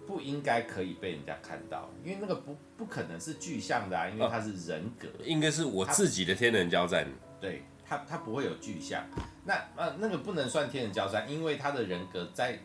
[0.07, 7.07] 不应该可以被人家看到，因为那个不不可能是具象的啊，因为它是人格，哦、应该是我自己的天人交战。
[7.39, 9.05] 对，他他不会有具象，
[9.45, 12.59] 那呃那个不能算天人交战，因为他的人格在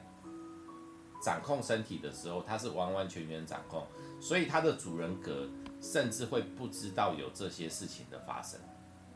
[1.23, 3.87] 掌控身体的时候，他是完完全全掌控，
[4.27, 5.49] 所以他的主人格
[5.81, 8.59] 甚至会不知道有这些事情的发生。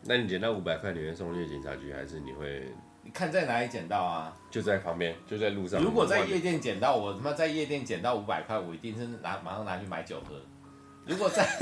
[0.05, 2.73] 那你捡到五百块，你会送去警察局，还是你会？
[3.03, 4.33] 你看在哪里捡到啊？
[4.53, 5.83] 就在旁边，就在路上。
[5.83, 10.41] 如果在夜店捡到，我他妈在夜店捡到五百块，我一定是拿马上拿去买酒喝。
[11.05, 11.45] 如果在，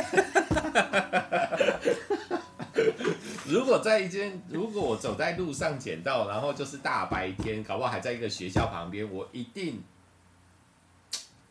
[3.49, 9.83] 如果在一间，如果我走在路上捡到，然后就是大白天，搞不好还在一个学校旁边，我一定，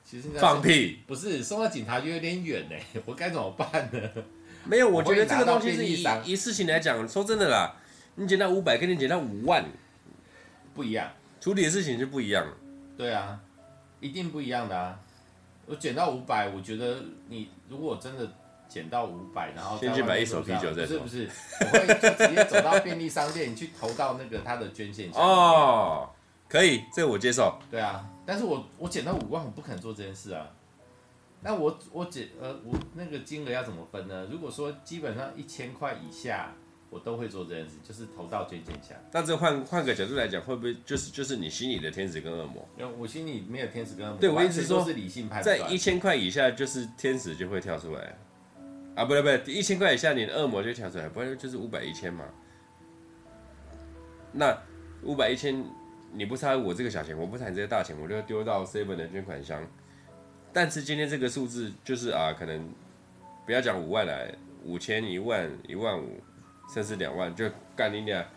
[0.10, 4.00] 其实放屁，不是送到警察局有点远呢， 我该怎么办呢？
[4.64, 7.76] 没有，我觉得这个东西是以以事情来讲，说真的啦。
[8.16, 9.64] 你捡到五百，跟你捡到五万
[10.74, 12.48] 不一样，处理的事情就不一样。
[12.98, 13.40] 对啊，
[14.00, 14.98] 一定不一样的啊！
[15.66, 18.32] 我捡到五百，我觉得你如果真的
[18.68, 21.00] 捡到五百，然后先去买一手啤酒再说。
[21.00, 21.30] 不是不是，
[21.60, 25.22] 我会就直接走到便利商店，去投到那个他的捐献箱。
[25.22, 26.10] 哦，
[26.50, 27.58] 可以，这个我接受。
[27.70, 30.48] 对啊，但是我我减到五万，我不可能做这件事啊。
[31.42, 34.28] 那我我减呃我那个金额要怎么分呢？
[34.32, 36.54] 如果说基本上一千块以下。
[36.90, 38.98] 我都会做这件事，就是投到捐献箱。
[39.12, 42.66] 但这换换个角度来讲，会不会就是就是你心里的天使跟恶魔？
[42.78, 44.22] 因为我心里没有天使跟恶魔。
[44.22, 45.42] 对，我一直说是理性派。
[45.42, 48.18] 在一千块以下，就是天使就会跳出来。
[48.96, 52.24] 啊，不对不对，一千块以下，你的恶魔就跳出来，不然就是五百一千嘛。
[54.32, 54.58] 那
[55.04, 55.62] 五百一千，
[56.14, 59.62] 你不差我这个小钱，我不差你这个大钱，我就丢到 seven 的捐款箱。
[60.52, 62.70] 但是今天这个数字就是啊，可能
[63.46, 64.34] 不要讲五万来，
[64.64, 66.20] 五千、一万、一万五。
[66.70, 68.28] 甚至两万就干你俩，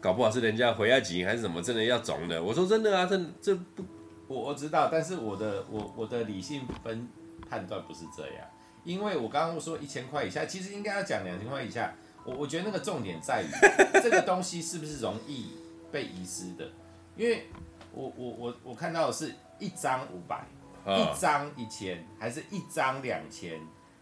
[0.00, 2.42] 搞不好是人家回押金还是什么，真的要肿的。
[2.42, 3.84] 我说真的啊，这这不，
[4.26, 7.08] 我我知道，但是我的我我的理性分
[7.48, 8.44] 判断不是这样，
[8.82, 11.94] 因为我刚刚说一千块以下，其实应该要讲两千块以下。
[12.24, 13.46] 我我觉得那个重点在于
[14.02, 15.52] 这个东西是不是容易
[15.92, 16.68] 被遗失的，
[17.16, 17.48] 因为
[17.92, 20.44] 我我我我看到的是一张五百，
[20.86, 23.60] 一张一千，还是一张两千，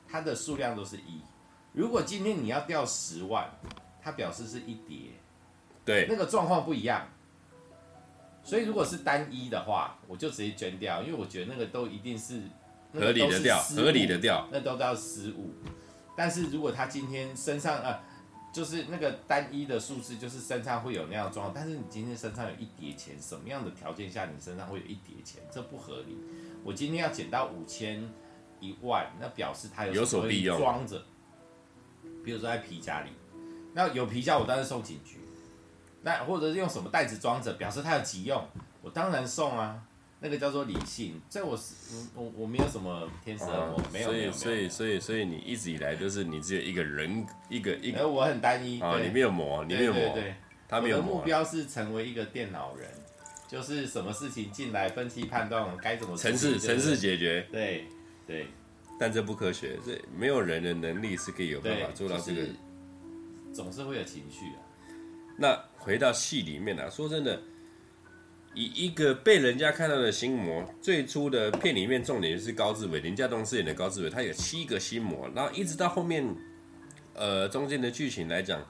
[0.08, 1.20] 它的数量都是一。
[1.72, 3.48] 如果今天你要掉十万，
[4.02, 5.12] 它表示是一叠，
[5.84, 7.08] 对，那个状况不一样。
[8.42, 12.42] 所以如果是单一的话，我就直接捐掉，因为我觉得那个都一定是
[12.92, 15.54] 合理的掉，合理的掉，那都叫失误。
[16.16, 17.98] 但是如果他今天身上呃，
[18.54, 25.42] 就是那个单一的数字，就是身上会有那样的状况，但是你今天身上有一叠钱，什么样的条件下你身上会有一叠钱？
[25.50, 26.16] 这不合理。
[26.62, 28.08] 我今天要捡到五千
[28.60, 31.02] 一万，那表示他有有所必用装着。
[32.24, 33.10] 比如说在皮夹里，
[33.72, 35.18] 那有皮夹我当然送警局，
[36.02, 38.40] 那或者是用什么袋子装着，表示它有急用，
[38.82, 39.82] 我当然送啊。
[40.24, 41.50] 那个叫做理性，在我
[42.14, 44.08] 我我没有什么天使恶魔，没有。
[44.08, 48.08] 所以所以所以所以你一直以来都是你只有一个人一个一个。
[48.08, 50.34] 我很单一啊，你没有魔，你没有魔，对
[50.66, 51.04] 他没有魔。
[51.04, 52.88] 我的目标是成为一个电脑人，
[53.46, 57.84] 就是什么事情进来分析判断该怎么程式程式解决，对
[58.26, 58.46] 对。
[58.98, 62.40] 但这不科学，这没有人的能力是可以有办法做到这个。
[62.40, 62.54] 就是、
[63.52, 64.64] 总是会有情绪啊。
[65.36, 67.42] 那回到戏里面啊，说真的，
[68.54, 76.24] 以一个被人家看到的心魔，最初的片里面重点就是高志伟，林家栋饰演的高志伟，他有七个心魔，然后一直到后面，
[77.14, 78.64] 呃，中间的剧情来讲，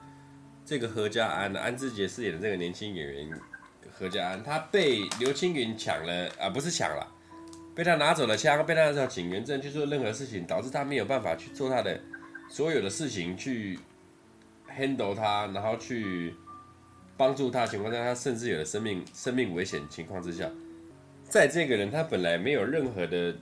[0.65, 3.31] 这个何家安，安志杰饰演的这个年轻演员
[3.93, 7.07] 何家安，他被刘青云抢了啊，不是抢了。
[7.75, 12.01] 被他拿走了枪，被他拿走警员证去做任何事情，导致他没有办法去做他的
[12.49, 13.79] 所有的事情，去
[14.71, 16.33] handle 他，然后去
[17.17, 20.51] 帮助他情况下，他甚至有了生命生命危险情况之下，
[21.23, 23.35] 在这个人他本来没有任何的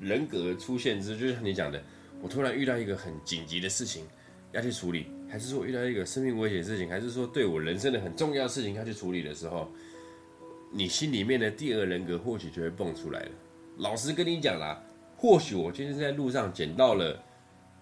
[0.00, 1.82] 人格出现之，就像你讲的，
[2.20, 4.04] 我突然遇到一个很紧急的事情
[4.52, 9.70] 要去处理，还是说遇到一个生命危险事情，还是说对我人生的很重要的事情要去处理的时候，
[10.72, 13.30] 你心里面的第二人格或许就会蹦出来了。
[13.78, 14.82] 老实跟你讲啦，
[15.16, 17.20] 或许我今天在路上捡到了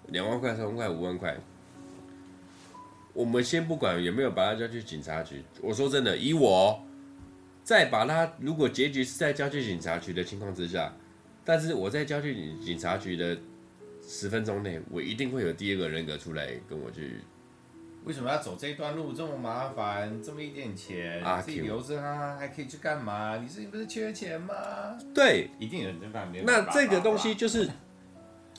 [0.09, 1.37] 两万块、三万块、五万块，
[3.13, 5.43] 我们先不管有没有把他交去警察局。
[5.61, 6.83] 我说真的，以我
[7.63, 10.95] 再把他，如果结局是在交去警察局的情况之下，
[11.45, 13.37] 但是我在交去警警察局的
[14.07, 17.21] 十分钟内，我一定会有第二个人格出来跟我去。
[18.05, 20.21] 为什么要走这段路这么麻烦？
[20.21, 23.37] 这么一点钱，啊、自己留着啊，还可以去干嘛？
[23.37, 24.55] 你自己不是缺钱吗？
[25.15, 26.45] 对，一定有人在旁边。
[26.45, 27.69] 那这个东西就是，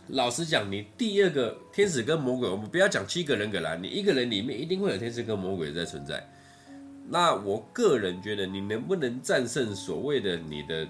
[0.07, 6.29] 老实讲，你第二个天使跟魔鬼，我们不要讲七个人格啦，你一个人里面一定会有天使跟魔鬼在存在。
[7.07, 10.87] 那我个人觉得，你能不能战胜所谓的你的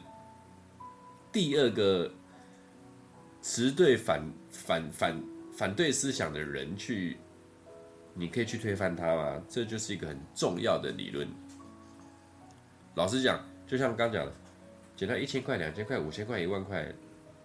[1.32, 2.12] 第二个
[3.42, 7.18] 持对反反反反对思想的人去？
[8.16, 9.42] 你可以去推翻他吗？
[9.50, 11.28] 这就是一个很重要的理论。
[12.96, 14.32] 老实讲，就像刚讲的，
[14.96, 16.94] 捡到一千块、两千块、五千块、一万块，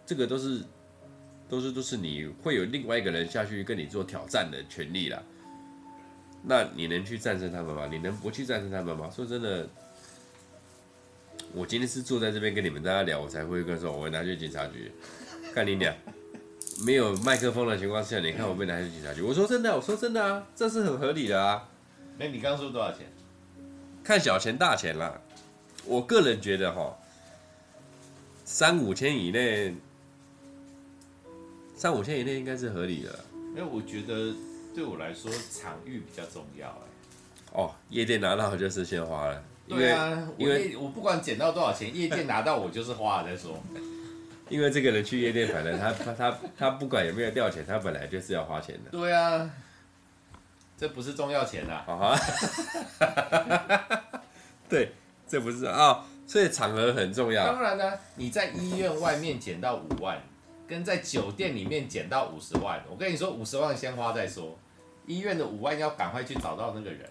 [0.04, 0.62] 这个都是
[1.48, 5.22] 都是都是你会有另外一个人下去跟你做挑战的权利啦。
[6.42, 7.88] 那你能去战胜他们吗？
[7.90, 9.10] 你能不去战胜他们吗？
[9.10, 9.68] 说真的，
[11.52, 14.92] 我今天是坐在这边跟你们大家聊，我才会跟说，我会拿去警察局
[15.54, 15.94] 看你俩。
[16.86, 19.20] 没有麦克风的情况下，你看我被拿去警察局。
[19.20, 21.68] 我说真的，我说真的啊，这是很合理的啊。
[22.16, 23.06] 那你刚说多少钱？
[24.04, 25.20] 看小钱大钱啦。
[25.84, 26.96] 我个人觉得哈，
[28.44, 29.74] 三五千以内，
[31.78, 33.16] 三五千以内应该是合理的。
[33.54, 34.34] 因为我觉得
[34.74, 37.52] 对我来说，场域比较重要哎。
[37.52, 39.40] 哦，夜店拿到就是先花了。
[39.68, 43.56] 对啊，因为我不管捡到多少钱，夜店拿到我就是花了再说。
[44.50, 48.90] 因为这个人去夜店，反正他他他他不管有没有掉钱，他本来就是要花钱的。
[48.90, 49.48] 对啊，
[50.76, 51.84] 这不是重要钱啊！
[51.86, 52.18] 啊
[54.68, 54.92] 对，
[55.28, 57.46] 这不是啊、哦，所以场合很重要。
[57.46, 60.20] 当然呢，你在医院外面捡到五万，
[60.68, 64.56] 跟在酒店里面捡到五十万，我跟你说，五十万先花再说。
[65.06, 67.10] 医院的五万要赶快去找到那个人。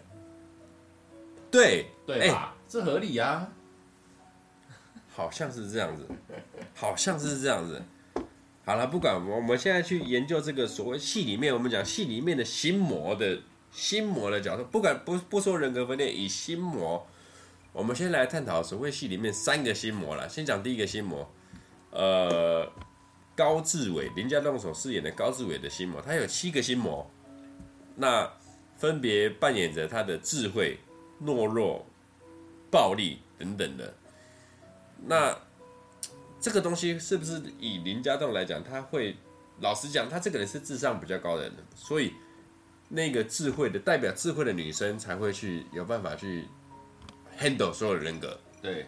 [1.50, 2.56] 对，对吧？
[2.56, 3.52] 欸、这合理啊。
[5.10, 6.08] 好像是这样子，
[6.76, 7.82] 好像是这样子。
[8.64, 13.40] 好了，不管我们现在去研究这个所谓戏里面，我们讲戏里面的心魔的
[13.72, 17.08] 心魔的角色，不管不不说人格分裂，以心魔，
[17.74, 20.30] 我们先来探讨所谓戏里面三个心魔了。
[20.30, 21.28] 先讲第一个心魔，
[21.90, 22.72] 呃，
[23.38, 27.08] 高志伟，林家栋所饰演的高志伟的心魔，他有七个心魔，
[27.96, 28.28] 那
[28.76, 30.80] 分别扮演着他的智慧、
[31.24, 31.86] 懦弱、
[32.72, 33.94] 暴力等等的。
[35.06, 35.38] 那
[36.42, 39.16] 这个东西是不是以林家栋来讲，他会
[39.60, 42.14] 老实讲，他这个人是智商比较高的人，所以
[42.90, 46.48] 那个智慧的代表智慧的女生才会去有办法去
[47.40, 48.88] handle 所有人格，对，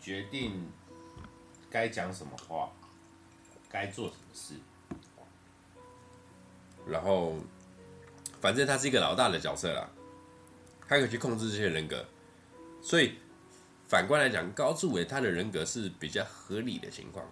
[0.00, 0.52] 决定
[1.68, 2.70] 该讲什么话，
[3.70, 4.54] 该做什么事，
[6.86, 7.36] 然后
[8.40, 9.88] 反正他是一个老大的角色啦，
[10.88, 12.04] 他可以去控制这些人格，
[12.82, 13.14] 所以。
[13.88, 17.28] 反观来讲，高志伟他的人格是比较合理的情况，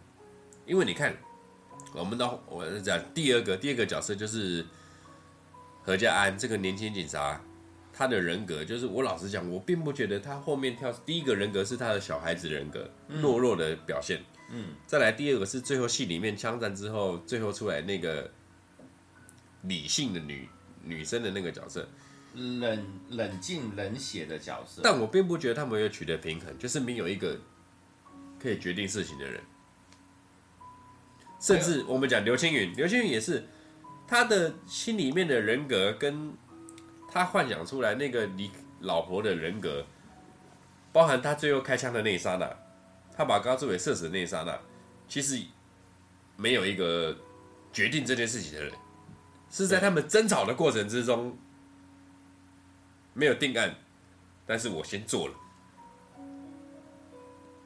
[0.67, 1.17] 因为你看，
[1.93, 4.67] 我们的我讲第二个第二个角色就是
[5.85, 7.41] 何家安这个年轻警察，
[7.93, 14.38] 他的人格就是我老实讲，我并不觉得他后面跳第一个人格是他的小孩子人格，懦弱的表现，嗯，
[14.87, 18.31] 再来第二个是最后戏里面枪战之后最后出来那个
[19.63, 20.49] 理性的女
[20.83, 21.89] 女生的那个角色。
[22.35, 27.41] 冷冷静冷血的角色，但我并不觉得他们有取得平衡，就是没有一个
[28.39, 29.43] 可以决定事情的人。
[31.41, 33.49] 甚至我们讲刘青云，刘青云也是
[34.07, 36.33] 他的心里面的人格，跟
[37.11, 39.85] 他幻想出来那个你老婆的人格，
[40.93, 42.57] 包含他最后开枪的那一刹那，
[43.19, 44.57] 他把高志伟射死的那一刹那，
[45.09, 45.43] 其实
[46.37, 47.15] 没有一个
[47.73, 48.73] 决定这件事情的人，
[49.51, 51.37] 是在他们争吵的过程之中。
[53.15, 53.75] 没有定案，
[54.47, 55.35] 但是我先做了。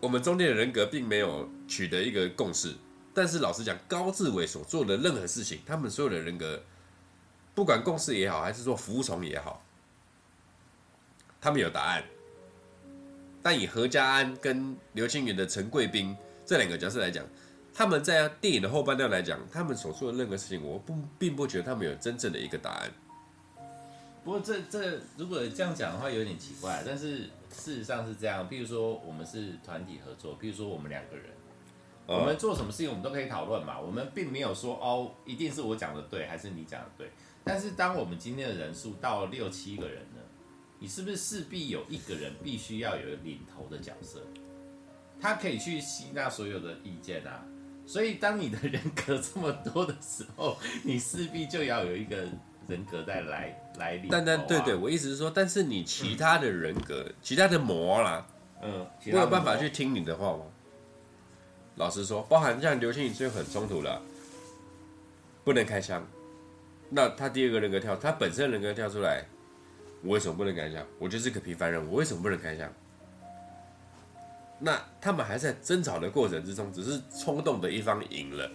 [0.00, 2.74] 我们中间的人格并没有取得一个共识，
[3.12, 6.64] 但是老实讲，高志伟所做的任何事情，他们所有的人格，
[7.54, 9.62] 不管共识也好，还是说服从也好，
[11.38, 12.02] 他们有答案。
[13.42, 16.16] 但以何家安跟刘青云的陈贵宾
[16.46, 17.24] 这两个角色来讲，
[17.74, 22.90] 他们在电影的后半段来讲，他们所做的任何事情，我不并不觉得他们有真正的一个答案。
[24.24, 28.48] 不过这这如果这样讲的话有点奇怪，但是事实上是这样。
[28.48, 31.26] 譬如说我们是团体合作，譬如说我们两个人，
[32.06, 33.80] 我们做什么事情我们都可以讨论嘛。
[33.80, 37.10] 我们并没有说哦，一定是我讲的对，还是你讲的对。
[37.42, 40.11] 但是当我们今天的人数到六七个人呢，
[40.82, 44.20] 你是不是势必有一个人必须要有领头的角色？
[45.20, 47.46] 他可以去吸纳所有的意见啊，
[47.86, 52.16] 所以当你的人格这么多的时候，你势必就要有一个
[52.66, 54.08] 人格在来来领、啊。
[54.10, 58.26] 但但对对，我意思是说，但是你其他的人格，嗯、其他的魔啦，
[58.60, 60.42] 嗯，我有办法去听你的话吗？
[61.76, 64.02] 老实说，包含像刘青云就很冲突了，
[65.44, 66.04] 不能开枪。
[66.90, 69.24] 那他第二个人格跳，他本身人格跳出来，
[70.02, 70.84] 我为什么不能开枪？
[70.98, 72.70] 我就是个平凡人，我为什么不能开枪？
[74.58, 78.50] 那他们还在争吵的过程之中，只是冲动的一方赢了。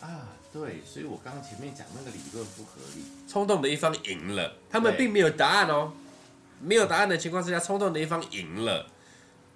[0.00, 3.04] 啊，对，所以我刚刚前面讲那个理论不合理。
[3.26, 5.92] 冲动的一方赢了，他们并没有答案哦，
[6.60, 8.86] 没有答案的情况之下，冲动的一方赢了，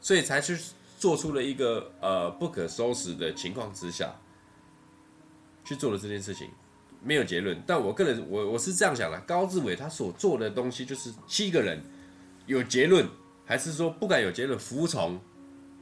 [0.01, 0.59] 所以才去
[0.99, 4.15] 做出了一个呃不可收拾的情况之下，
[5.67, 6.51] 去做了这件事情，
[7.09, 7.59] 没有结论。
[7.67, 11.83] 但我个人我我是这样想的，高志伟他所做的东西就是七个人
[12.47, 13.09] 有结论。
[13.51, 15.19] 还是说不敢有结论，服从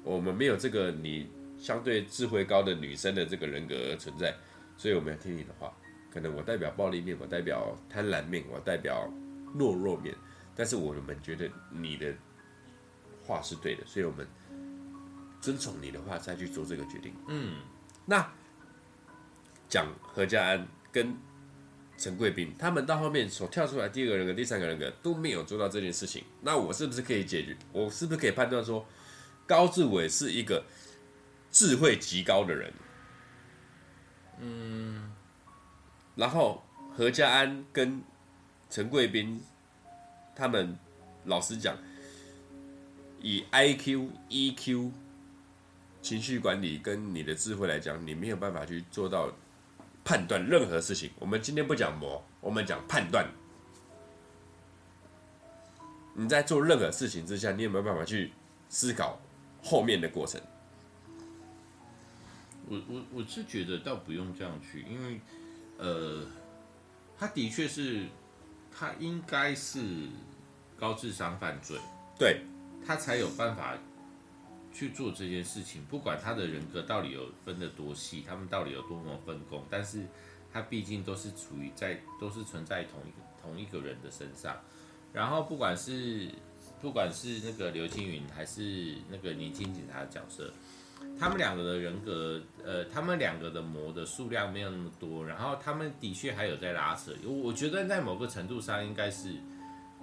[0.04, 4.32] 我们没有这个你相对智慧高的女生的这个人格存在，
[4.76, 5.72] 所以我们要听你的话。
[6.08, 9.12] 可能我代表暴力面，我代表贪婪面，我代表
[9.58, 10.14] 懦弱面，
[10.54, 12.14] 但是我们觉得你的
[13.26, 14.24] 话是对的，所以我们
[15.40, 17.12] 遵从你的话再去做这个决定。
[17.26, 17.56] 嗯，
[18.04, 18.24] 那
[19.68, 21.16] 讲何家安跟。
[21.98, 27.56] 陈贵宾他们到后面所跳出来第二个人格、第三个人格都没有做到这件事情，那我是不是可以解决？
[27.72, 28.86] 我是不是可以判断说，
[29.46, 30.62] 高志伟是一个
[31.50, 32.70] 智慧极高的人？
[34.40, 35.10] 嗯，
[36.16, 36.62] 然后
[36.94, 38.02] 何家安跟
[38.68, 39.40] 陈贵宾
[40.34, 40.76] 他们，
[41.24, 41.78] 老实讲，
[43.22, 44.90] 以 IQ、EQ、
[46.02, 49.32] 情绪管理跟你的智慧来讲，你没有办法去做到。
[50.06, 53.28] 判断任何事情，我们今天不讲魔，我们讲判断。
[56.14, 58.32] 你在做任何事情之下，你有没有办法去
[58.68, 59.20] 思考
[59.64, 60.40] 后面的过程？
[62.68, 65.20] 我我我是觉得倒不用这样去，因为
[65.76, 66.24] 呃，
[67.18, 68.06] 他的确是，
[68.70, 69.80] 他应该是
[70.78, 71.80] 高智商犯罪，
[72.16, 72.42] 对，
[72.86, 73.76] 他才有办法。
[74.76, 80.04] 去做这件事情，不管他的人格到底有分得多细，他们到底有多么分工，但是
[80.52, 84.54] 他毕竟都是处于在，都是存在同一同一个人的身上。
[85.14, 86.28] 然后不管是
[86.82, 90.52] 不管是那个刘青云，还是那个年轻警察的角色，
[91.18, 97.12] 他们两个的人格，呃，他们两个的魔的数量没有那么多，然后他们的确还有在拉扯。
[97.24, 99.30] 我我觉得在某个程度上，应该是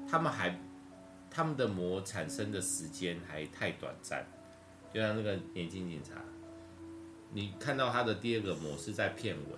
[0.09, 0.59] 他们还
[1.29, 4.25] 他们的魔产生的时间还太短暂。
[4.93, 6.21] 就像那个年轻警察，
[7.31, 9.57] 你看到他的第二个模式在片尾，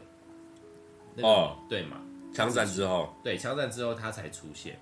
[1.15, 2.01] 那个、哦，对嘛？
[2.33, 4.79] 枪战之后，对，枪战之后他才出现，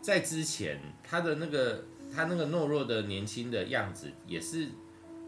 [0.00, 1.84] 在之前他的那个
[2.14, 4.68] 他那个懦弱的年轻的样子，也是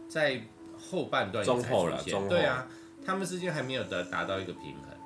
[0.07, 0.41] 在
[0.77, 2.29] 后半段中后了，中后。
[2.29, 2.67] 对啊，
[3.05, 4.97] 他们之间还没有得达到一个平衡，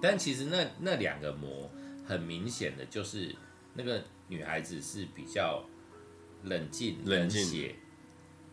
[0.00, 1.68] 但其实那那两个模
[2.06, 3.34] 很明显的就是
[3.74, 5.64] 那个女孩子是比较
[6.44, 7.74] 冷静、冷血。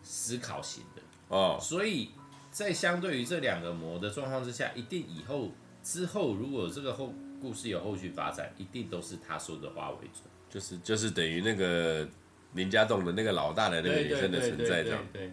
[0.05, 1.01] 思考型的。
[1.27, 2.11] 哦，所以
[2.51, 5.51] 在相对于这两个模的状况之下，一定以后
[5.83, 12.07] 之后如果这个后故事有后续发展，一定都是他说的话为准，就是就是等于那个
[12.53, 15.31] 林家栋的那个老大的那个女生的存在这样，对，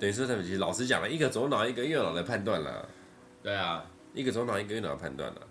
[0.00, 2.88] 等于说他们其实老实讲了，一个左脑一个右脑的判断了，
[3.42, 3.84] 对啊，
[4.14, 5.46] 一个左脑一个右脑的判断了，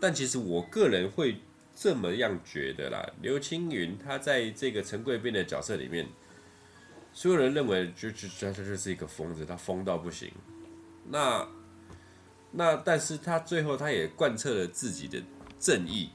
[0.00, 1.36] 但其实我个人会
[1.74, 6.08] 这么样觉得啦，刘青云他在这个陈贵宾的角色里面。
[7.12, 10.32] 所有人认为，就就他他就是一个疯子，他疯到不行。
[11.08, 11.46] 那
[12.52, 15.20] 那，但是他最后他也贯彻了自己的
[15.58, 16.10] 正义。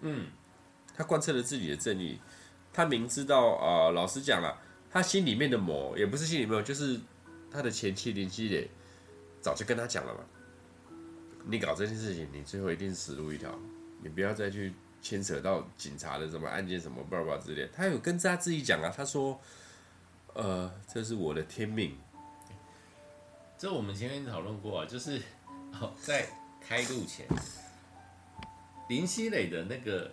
[0.00, 0.26] 嗯，
[0.96, 2.18] 他贯彻了自己的正义。
[2.72, 4.58] 他明知道啊、老实讲了，
[4.90, 6.98] 他心里面的魔也不是心里面，就是
[7.50, 8.68] 他的前妻林熙蕾
[9.42, 10.20] 早就跟他讲了嘛。
[11.44, 13.54] 你搞这件事情，你最后一定死路一条。
[14.02, 14.72] 你不要再去
[15.02, 17.68] 牵扯到警察的什么案件什么巴拉巴拉之类。
[17.74, 19.38] 他有跟他自己讲啊，他说。
[20.34, 21.96] 呃，这是我的天命。
[23.58, 25.20] 这我们前面讨论过啊，就是
[25.80, 26.26] 哦，在
[26.60, 27.26] 开路前，
[28.88, 30.10] 林熙蕾的那个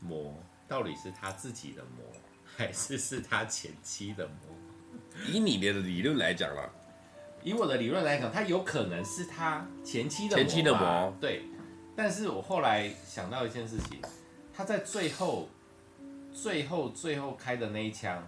[0.00, 0.34] 魔
[0.66, 2.04] 到底是他自己的魔，
[2.56, 4.34] 还是是他前妻的魔？
[5.30, 6.68] 以你的理论来讲啦，
[7.44, 11.14] 以我的理论来讲，他有可能是他前妻的前妻的魔。
[11.20, 11.42] 对，
[11.94, 14.00] 但是我后来想到一件事情，
[14.52, 15.48] 他在最后、
[16.32, 18.22] 最后、最后开的那一枪。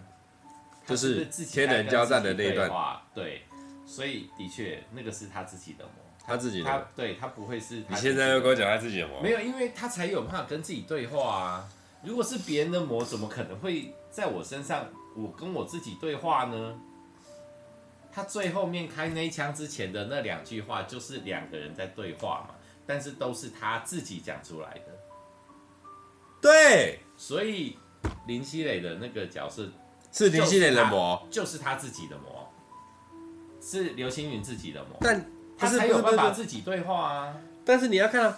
[0.91, 2.71] 就是天人交战的那一段，
[3.15, 3.43] 对，
[3.87, 5.93] 所以的确那个是他自己的魔，
[6.27, 7.95] 他自己的，他对他不会是他。
[7.95, 9.23] 你现在又跟我讲他自己的魔？
[9.23, 11.69] 没有，因为他才有办法跟自己对话啊。
[12.03, 16.81] 如果是别人的魔，怎么可能会在我身上，我跟我自己对话呢？
[18.13, 24.87] 他最后面开那一枪之前的那两句话，就是两个人在对话嘛，但是都是他自己讲出来的。
[26.43, 27.79] 对，所以
[28.27, 29.69] 林熙蕾的那个角色
[30.13, 32.49] 是林熙蕾的魔，就是他自己的魔，
[33.61, 35.25] 是刘青云自己的魔，但
[35.57, 37.37] 他才有办法自己对话啊。
[37.65, 38.37] 但是你要看到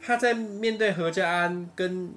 [0.00, 2.12] 他在面对何家安跟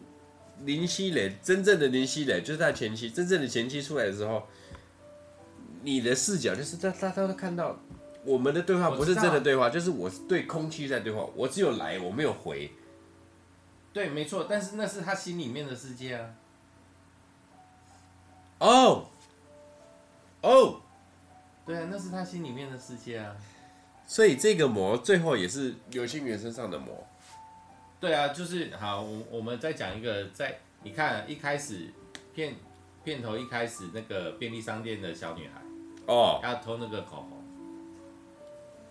[0.64, 4.44] 林熙蕾，真正的林熙蕾就是他前妻，真正的前妻出来的时候。
[5.86, 7.78] 你的视角就是他，他他都看到
[8.24, 12.72] 我们的对话不是真的对话，就是我对空气在对话，我只有来，我没有回。
[13.92, 16.30] 对，没错，但是那是他心里面的世界啊。
[18.64, 19.06] 哦，
[20.42, 20.80] 哦，
[21.66, 23.36] 对啊，那是他心里面的世界啊。
[24.08, 27.06] 所以这个魔最后也是刘星云身上的魔。
[28.00, 31.94] 对啊，就是好，我我们再讲一个，在你看一开始
[32.34, 32.56] 片
[33.04, 35.62] 片头一开始那个便利商店的小女孩。
[36.06, 37.44] 哦，要偷那个口红，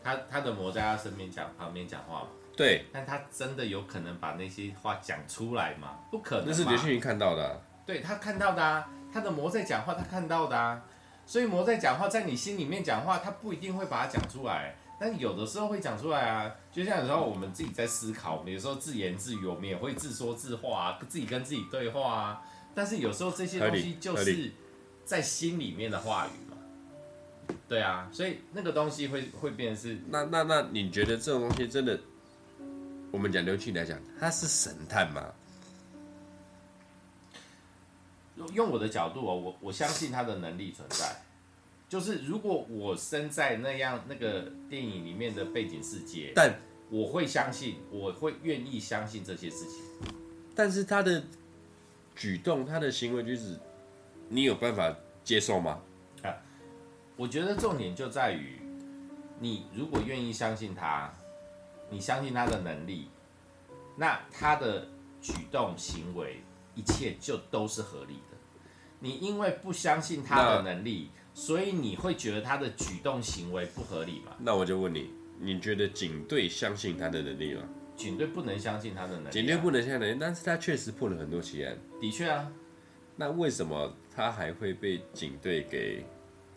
[0.04, 2.28] 她她的魔在她身边讲旁边讲话嘛？
[2.54, 6.00] 对，但他真的有可能把那些话讲出来吗？
[6.10, 7.56] 不可能，那是刘星云看到的、啊，
[7.86, 10.82] 对他看到的啊，他的魔在讲话，他看到的啊，
[11.26, 22.42] 所以魔在讲话，在你心里面讲话，他不一定会把它讲出来，但有的时候会讲出来啊，就像有时候我们自己在思考，我们有时候自言自语，我们也会自说自话啊，自己跟自己对话啊，
[22.74, 24.50] 但是有时候这些东西就是
[25.04, 26.56] 在心里面的话语嘛。
[27.68, 31.98] 对啊，所以那个东西会会变成是那那那，你觉得这种东西真的？
[33.10, 35.22] 我们讲刘庆来讲，他是神探吗？
[38.54, 41.22] 用我的角度哦，我我相信他的能力存在。
[41.88, 46.58] 就是如果我身在那样那个电影里面的背景世界，但
[46.88, 49.84] 我会相信，我会愿意相信这些事情。
[50.54, 51.22] 但是他的
[52.16, 53.58] 举动，他的行为举止，
[54.28, 55.80] 你有办法接受吗？
[56.22, 56.32] 啊
[57.14, 58.58] 我觉得重点就在于，
[59.38, 61.12] 你如果愿意相信他，
[61.90, 63.08] 你相信他的能力，
[63.96, 64.88] 那他的
[65.20, 66.40] 举动行为
[66.74, 68.36] 一切就都是合理的。
[69.00, 74.36] 你因为不相信他的能力，所以你会觉得他的举动行为不合理吗？
[74.38, 77.62] 那我就问你，你觉得警队相信他的能力吗？
[77.96, 79.30] 警队不能相信他的能力啊。
[79.30, 81.76] 警队不能相信能力，但是他确实破了很多奇案。
[82.00, 82.50] 的确啊，
[83.16, 86.04] 那为什么他还会被警队给？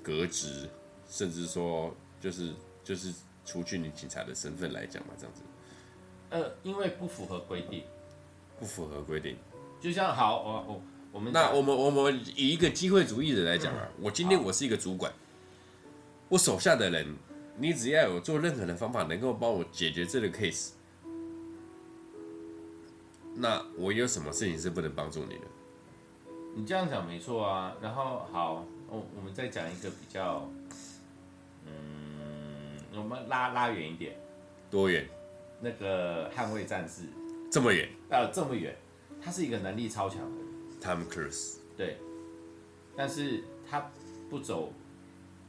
[0.03, 0.69] 革职，
[1.09, 1.91] 甚至说
[2.21, 2.53] 就是
[2.83, 3.11] 就是
[3.43, 5.41] 除去你警察的身份来讲嘛，这样子。
[6.29, 7.81] 呃，因为不符合规定，
[8.59, 9.35] 不符合规定。
[9.85, 10.81] 就像好，我我
[11.11, 15.13] 我们那我们我们以一个机会主义者来讲啊，我今天我是一个主管，
[16.27, 17.15] 我手下的人，
[17.59, 20.71] 你只要有做任何的方法能够帮我解决这个 case，
[23.35, 25.41] 那我有什么事情是不能帮助你的？
[26.55, 27.75] 你这样讲没错啊。
[27.79, 28.65] 然后好。
[28.87, 30.47] 我我们再讲一个比较，
[31.65, 34.15] 嗯，我们拉拉远一点，
[34.71, 35.07] 多远？
[35.59, 37.01] 那个捍卫战士，
[37.51, 37.89] 这么远？
[38.11, 38.75] 啊，这么远，
[39.25, 40.45] 他是一个能力超强的人
[40.79, 41.97] ，Tom Cruise，对，
[42.95, 43.89] 但是他
[44.29, 44.71] 不走，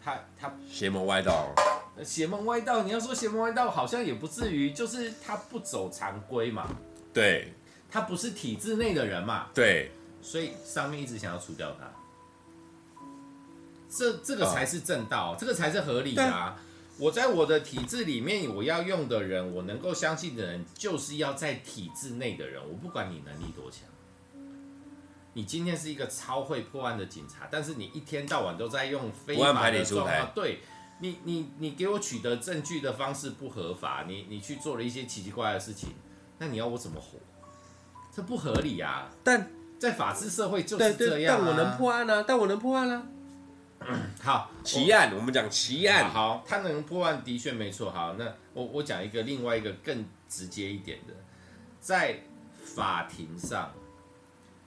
[0.03, 1.55] 他他邪门歪道，
[2.03, 6.67] 邪门歪道，你要说邪门歪道，好像也不至于，就是他不走常规嘛，
[7.13, 7.53] 对，
[7.91, 9.91] 他不是体制内的人嘛，对，
[10.23, 11.87] 所以上面一直想要除掉他。
[13.91, 16.59] 这这个才是正道，哦，这个才是合理的啊！
[16.99, 22.61] 我在我的体制里面，我要用的人，我能够相信的人，就是要在体制内的人。
[22.67, 23.83] 我不管你能力多强，
[25.35, 30.61] 你今天是一个超会破案的警察，但是你一天到晚都在用非法的状况，对
[31.01, 35.91] 你，你你给我取得证据的方式不合法，你你去做了一些奇奇怪怪的事情，
[36.39, 37.19] 那你要我怎么活？
[38.15, 39.11] 这不合理啊！
[39.23, 42.25] 但在法治社会就是这样，啊，但我能破案啊！
[42.27, 43.07] 但我能破案啊！
[43.89, 46.11] 嗯、好，奇案，我，我们讲奇案。
[46.11, 47.91] 好，他能破案的确没错。
[47.91, 51.15] 好，那我我讲一个另外一个更直接一点的，
[51.81, 52.21] 在
[52.65, 53.73] 法庭上，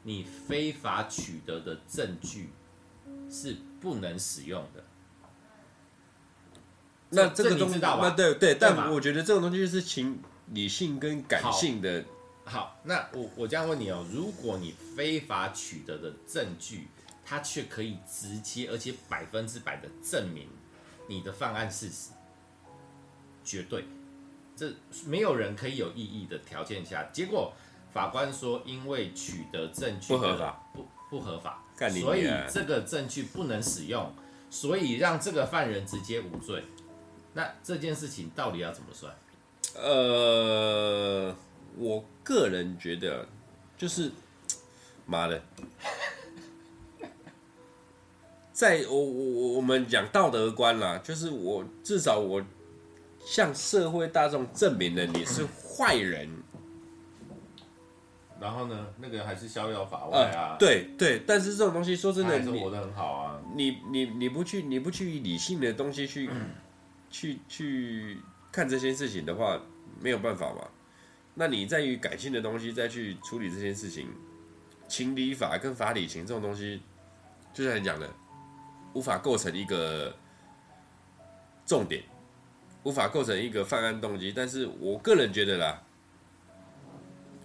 [0.04, 2.50] 你非法取得的证据
[3.30, 4.84] 是不能使用的。
[7.10, 7.80] 那这个东西，
[8.16, 10.22] 对对，但我觉得这种东西就是情
[10.54, 12.06] 理性跟感性的。
[12.46, 16.88] 好，好，那我我这样问你哦，如果你非法取得的证据，
[17.30, 20.48] 他却可以直接而且百分之百的证明
[21.08, 22.10] 你的犯案事实，
[23.44, 23.86] 绝对，
[24.56, 24.74] 这
[25.06, 27.54] 没有人可以有异议的条件下，结果
[27.94, 31.64] 法官说因为取得证据不合法，不不合法，
[32.02, 34.12] 所以这个证据不能使用，
[34.50, 36.64] 所以让这个犯人直接无罪。
[37.34, 39.16] 那这件事情到底要怎么算？
[39.76, 41.36] 呃，
[41.78, 43.28] 我个人觉得
[43.78, 44.12] 就是
[45.06, 45.40] 妈的。
[48.60, 52.44] 在我我我我们讲道德观啦，就是我至少我
[53.26, 56.30] 向社会大众证明了你是坏人。
[58.38, 60.52] 然后呢，那个还是逍遥法外啊。
[60.52, 63.42] 呃、对对，但是这种东西说真的，你活得很好啊。
[63.56, 66.50] 你你你不去你不去理性的东西去、嗯、
[67.10, 68.18] 去去
[68.52, 69.58] 看这些事情的话，
[70.02, 70.68] 没有办法嘛。
[71.34, 74.10] 那你在于感性的东西再去处理这件事情，
[74.90, 76.82] 情理法跟法理情这种东西，
[77.54, 78.10] 就像你讲的，
[78.94, 80.16] 无法构成一个
[81.66, 82.04] 重点，
[82.84, 84.32] 无法构成一个犯案动机。
[84.36, 85.82] 但是我个人觉得啦，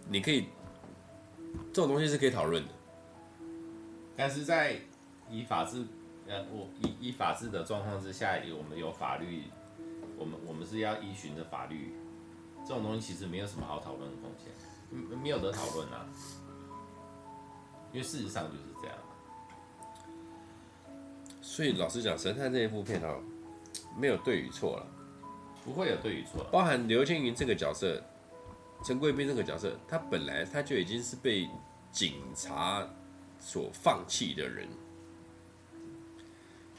[0.09, 0.47] 你可以。
[1.72, 2.68] 这种东西是可以讨论的，
[4.16, 4.76] 但是在
[5.28, 5.84] 以法治，
[6.26, 9.45] 呃，我以以法治的状况之下，我们有法律，
[10.16, 11.92] 我们我们是要依循着法律，
[12.64, 16.07] 这种东西其实没有什么好讨论的空间，没有得讨论啊，
[17.92, 18.97] 因为事实上就是这样。
[21.47, 23.20] 所以老实讲，《神探》这一部片哦，
[24.01, 24.86] 没有对与错了，
[25.62, 28.03] 不会有对与错，包含刘青云这个角色。
[28.82, 31.49] 陈贵宾这个角色，他本来他就已经是被
[31.92, 32.86] 警察
[33.38, 34.66] 所放弃的人，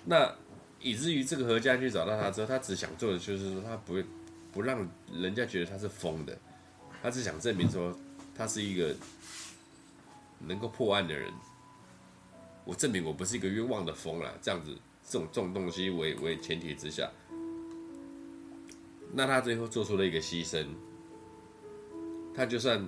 [0.04, 0.32] 那
[0.80, 4.04] 以至于这个何家去找到他之后，他只想做的就是说，他不会
[4.52, 6.38] 不让人家觉得他是疯的，
[7.02, 7.96] 他只想证明说
[8.36, 8.96] 他是一个
[10.40, 11.32] 能够破案的人，
[12.66, 14.76] 我证明我不是一个冤枉的疯了，这样子
[15.08, 17.10] 这种这种东西为为前提之下，
[19.14, 20.66] 那他最后做出了一个牺牲。
[22.36, 22.86] 他就算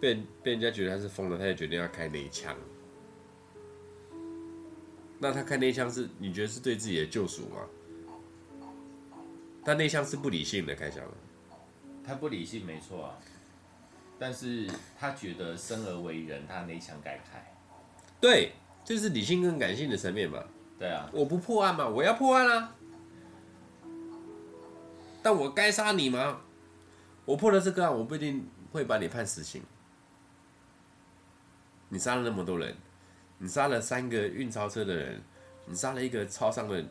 [0.00, 2.56] 被被人家觉得他是疯了，他也决定要开那一枪。
[5.18, 7.66] 那他开那一枪是你觉得是对自己的救赎吗？
[9.64, 11.04] 他那一枪是不理性的开枪。
[12.04, 13.18] 他不理性没错啊，
[14.18, 17.54] 但是他觉得生而为人，他那一枪该开。
[18.20, 18.52] 对，
[18.84, 20.42] 就是理性跟感性的层面嘛。
[20.78, 22.74] 对啊，我不破案嘛，我要破案啊。
[25.22, 26.40] 但我该杀你吗？
[27.24, 28.48] 我破了这个案，我不一定。
[28.72, 29.62] 会把你判死刑。
[31.90, 32.74] 你杀了那么多人，
[33.36, 35.20] 你杀了三个运钞车的人，
[35.66, 36.82] 你杀了一个超商的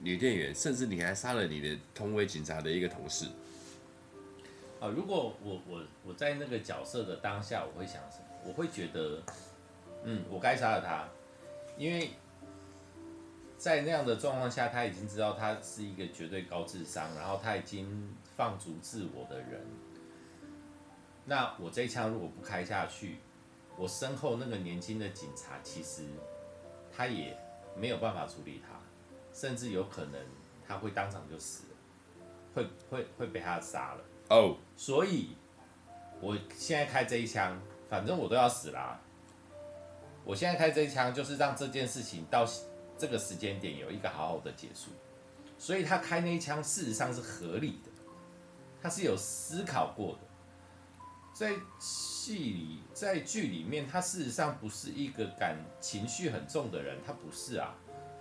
[0.00, 3.26] 女店员，甚至你还杀了你的同为警察的一个同事。
[4.80, 8.24] 啊，如果我我我在那个角色的当下，我会想什么？
[8.46, 9.22] 我会觉得，
[10.04, 11.08] 嗯，我该杀了他，
[11.76, 12.10] 因为
[13.56, 19.60] 在那样的状况下，他已经知道他是一个绝对高智商，然后他已经放逐自我的人。
[21.24, 23.16] 那我这一枪如果不开下去，
[23.78, 26.02] 我身后那个年轻的警察其实
[26.94, 27.34] 他也
[27.74, 28.78] 没有办法处理他，
[29.32, 30.20] 甚至有可能
[30.68, 31.76] 他会当场就死了，
[32.54, 34.04] 会会会被他杀了。
[34.28, 35.30] 哦所以
[36.20, 39.00] 我现在开这一枪，反正我都要死啦。
[40.24, 42.46] 我现在开这一枪就是让这件事情到
[42.98, 44.90] 这个时间点有一个好好的结束。
[45.56, 47.90] 所以他开那一枪事实上是合理的，
[48.82, 50.20] 他是有思考过的。
[51.32, 57.74] 在戏里，在剧里面，他事实上不是一个感情绪很重的人，他不是啊，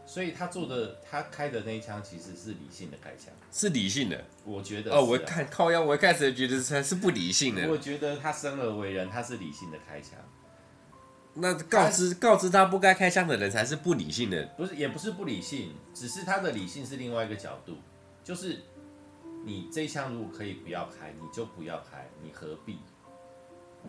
[0.06, 4.98] 所以他做的，他开的那一枪其实是理性的开枪，是理性的，我觉得、啊。
[4.98, 7.68] 哦，我看靠腰，我一开始觉得他是不理性的。
[7.70, 10.14] 我觉得他生而为人，他是理性的开枪。
[11.36, 17.78] 那告知告知他不该开枪的人才是不理性的，不是，也不是不理性，只是他的理性是另外一个角度，
[18.24, 18.60] 就是
[19.44, 22.78] 你这一枪如果可以不要开，你就不要开，你何必？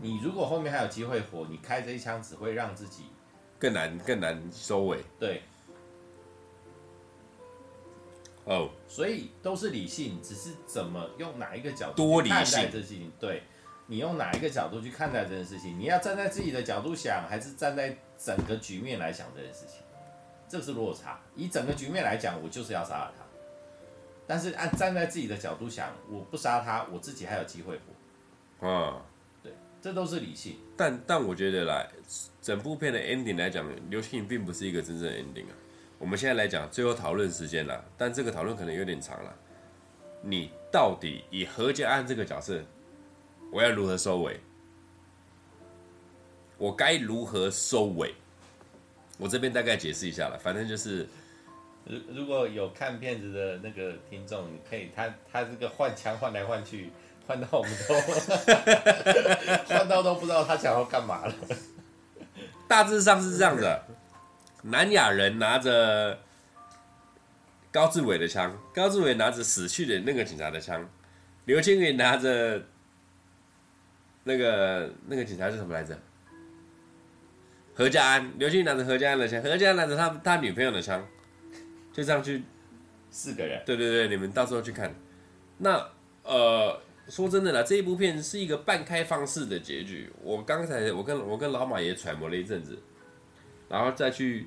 [0.01, 3.05] 你如果后面还有机会活，你开这一枪只会让自己
[3.59, 5.05] 更难更难收尾。
[5.20, 5.42] 对，
[8.45, 8.68] 哦，oh.
[8.88, 13.12] 所以都是理性，只是怎么用哪一个角度去看待这事情。
[13.20, 13.42] 对，
[13.87, 15.78] 你用哪一个角度去看待这件事情？
[15.78, 19.80] 你要站在自己的角度想，还是站在整个局面来想这件事情？
[20.49, 21.20] 这是落差。
[21.35, 23.24] 以整个局面来讲，我就是要杀了他。
[24.26, 27.78] 但是按站在自己的角度想，我不杀他，我自己还有机会
[28.61, 28.68] 活。
[28.68, 29.03] 啊。
[29.43, 31.87] 对这都是理性，但但我觉得来
[32.41, 35.55] 整部片的 ending 来讲，刘青云并不是一个真正的 ending 啊。
[35.99, 39.35] 我们现在来讲最后讨论时间了，但这个讨论可能有点长了。
[40.22, 42.62] 你到底以何家安这个角色，
[43.55, 44.40] 我要如何收尾？
[46.59, 48.12] 我该如何收尾？
[49.16, 51.07] 我这边大概解释一下了，反正就是，
[51.84, 56.90] 如如果有看片子的那个听众，你可以他他这个换枪换来换去。
[57.26, 57.94] 换到我们都
[59.66, 61.34] 换到都不知道他想要干嘛了。
[62.68, 63.80] 大致上是这样子：
[64.62, 66.18] 南亚人拿着
[67.72, 70.86] 高志伟的枪，高志伟拿着死去的那个警察的枪，
[71.46, 72.62] 刘青云拿着
[74.25, 75.99] 那个那个警察是什么来着？
[77.75, 81.05] 何家安，刘青云拿着何家安的枪，何家安拿着他他女朋友的枪，
[81.93, 82.43] 就这样去
[83.11, 83.62] 四个人。
[83.66, 84.95] 对对对，你们到时候去看。
[85.59, 85.91] 那
[86.22, 90.11] 呃，说真的啦，这一部片是一个半开放式的结局。
[90.22, 92.79] 我刚才我跟我跟老马也揣摩了一阵子，
[93.68, 94.47] 然后再去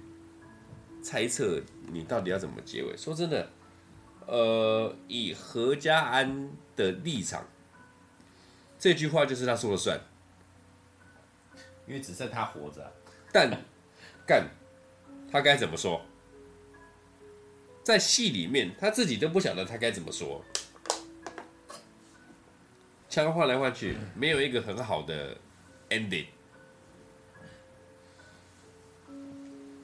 [1.01, 1.61] 猜测
[1.91, 2.95] 你到底要怎么结尾。
[2.95, 3.49] 说真的，
[4.25, 7.45] 呃，以何家安的立场，
[8.79, 9.99] 这句话就是他说了算，
[11.87, 12.91] 因为只剩他活着。
[13.31, 13.49] 但
[14.25, 14.47] 干，
[15.31, 16.01] 他该怎么说？
[17.83, 20.43] 在戏里面，他自己都不晓得他该怎么说。
[23.09, 25.37] 枪换来换去，没有一个很好的
[25.89, 26.27] ending。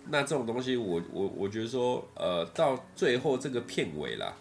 [0.05, 4.35] 那这种东西我，我我我觉得说，呃，到最后这个片尾啦，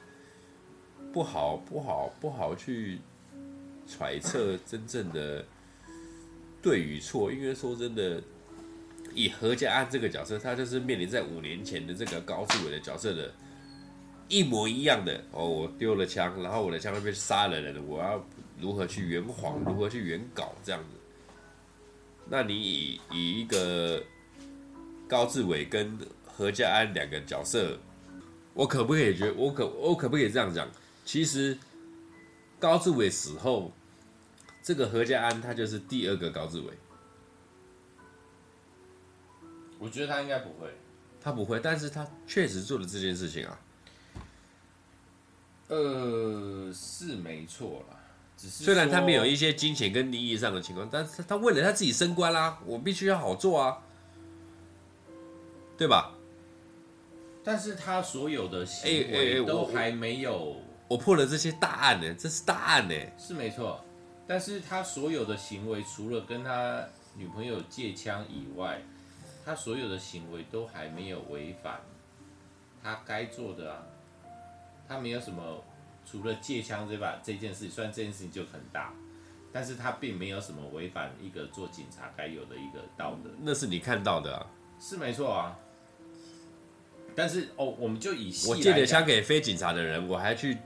[1.13, 3.01] 不好不好不好去
[3.93, 5.45] 揣测真正的
[6.63, 8.23] 对与错，因为说真的。
[9.15, 13.31] 以何家安这个角色，他就是面临在五年前的这个高志伟的角色的
[14.27, 15.47] 一模一样的哦。
[15.47, 18.25] 我丢了枪，然后我的枪会被杀了人，我要
[18.59, 20.97] 如何去圆谎，如何去圆稿这样子？
[22.31, 24.03] 那你以以一个
[25.07, 27.79] 高志伟跟何家安两个角色，
[28.55, 30.67] 我可不可以觉我可我可不可以这样讲？
[31.05, 31.59] 其实
[32.59, 33.71] 高志伟死后，
[34.63, 36.73] 这个何家安他就是第二个高志伟。
[39.79, 40.69] 我觉得他应该不会，
[41.21, 43.59] 他不会，但是他确实做了这件事情啊。
[45.67, 47.97] 呃，是没错啦，
[48.37, 53.83] 只是虽然他没有一些金钱跟利益上的情况，但是他为了他自己升官啦、啊，我必须要好做啊，
[55.77, 56.15] 对吧？
[57.43, 63.85] 但是他所有的行为都还没有，欸欸欸、我，我破了这些大案呢，这是大案呢，是没错。
[64.27, 66.85] 但是他所有的行为，除了跟他
[67.17, 68.81] 女朋友借枪以外，
[69.45, 71.81] 他所有的行为都还没有违反
[72.83, 73.83] 他该做的啊，
[74.89, 75.63] 他没有什么，
[76.07, 78.93] 除了借枪这把这件事，虽然这件事情就很大，
[79.53, 83.31] 但是他并没有什么违反一个做警察该有的一个道德。
[83.41, 84.47] 那是你看到的啊，
[84.81, 85.59] 是没错啊。
[87.15, 90.57] 但是哦，我们就以我借了枪给非警察的人，我还去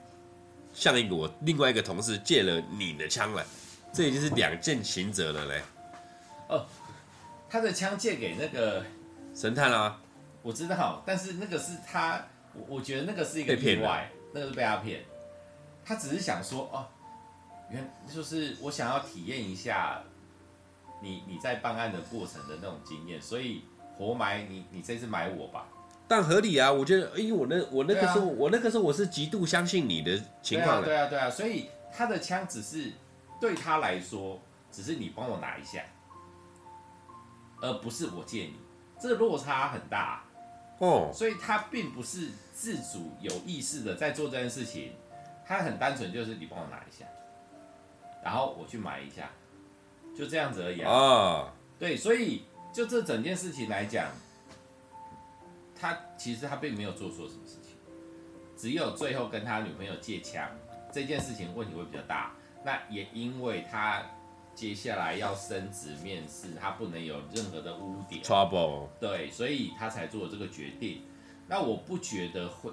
[0.77, 3.45] 向一个我另外一个同事借了你的枪来，
[3.93, 5.63] 这已经是两件刑责了嘞。
[6.51, 6.67] 哦。
[7.49, 8.85] 他的枪借给那个
[9.33, 10.01] 神探啊，
[10.43, 12.21] 我知道，但是那个是他，
[12.53, 15.05] 我我觉得那个是一个意外，那个是被他骗。
[15.85, 16.89] 他只是想说，哦，
[17.71, 20.03] 原就是我想要体验一下
[21.01, 23.63] 你你在办案的过程的那种经验，所以
[23.97, 25.69] 活埋你，你这次埋我吧。
[26.09, 30.87] 但合理啊，我觉得，因为我那我那个时候，啊、我那个时候我是极度相信你的情况的。
[30.87, 32.93] 对啊，对啊，对啊，所以他的枪只是
[33.41, 34.41] 对他来说，
[34.71, 35.83] 只是你帮我拿一下。
[37.63, 38.57] 而不是我借你，
[39.01, 40.23] 这个落差很大
[40.79, 44.93] 哦，所以他并不是自主有意识的在做这件事情，
[45.43, 47.07] 他很单纯就是你帮我拿一下，
[48.23, 49.31] 然后我去买一下，
[50.15, 50.93] 就这样子而已啊。
[50.93, 52.45] 哦，对，所以
[52.75, 54.07] 就这整件事情来讲，
[55.79, 57.77] 他其实他并没有做错什么事情，
[58.57, 60.49] 只有最后跟他女朋友借枪
[60.93, 64.03] 这件事情问题会比较大，那也因为他。
[64.57, 68.23] 接下来要升职面试，他不能有任何的污点。
[68.23, 68.89] Trouble。
[68.99, 71.03] 对，所以他才做了这个决定。
[71.47, 72.73] 那我不觉得会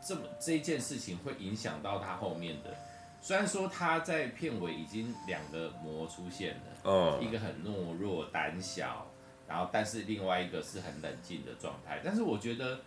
[0.00, 2.74] 这么这件事情会影响到他后面的。
[3.20, 9.06] 虽然说他在片尾已经两个魔出现了，哦，一个很懦弱胆小，
[9.50, 12.00] 然后但是另外一个是很冷静的状态。
[12.04, 12.80] 但是我觉得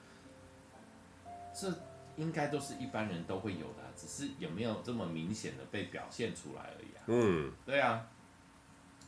[1.54, 1.72] 这
[2.16, 7.04] 应该都是一般人都会有的，只是有没有这么明显的被表现出来而已啊。
[7.08, 8.08] 嗯，对啊。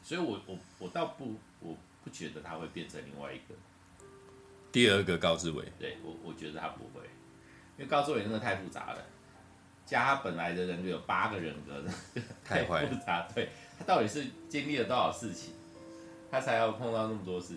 [0.04, 3.56] 所以我，我我我倒不，我不觉得他会变成另外一个
[4.72, 5.66] 第二个高志伟。
[5.80, 7.04] 对我，我觉得他不会，
[7.76, 9.04] 因为高志伟真的太复杂了，
[9.84, 11.84] 加他本来的人格有八个人格，
[12.44, 13.28] 太复杂。
[13.34, 13.50] 对，
[13.80, 15.55] 他到底是经历了多少事情，
[16.36, 17.54] 他才要碰到那么多事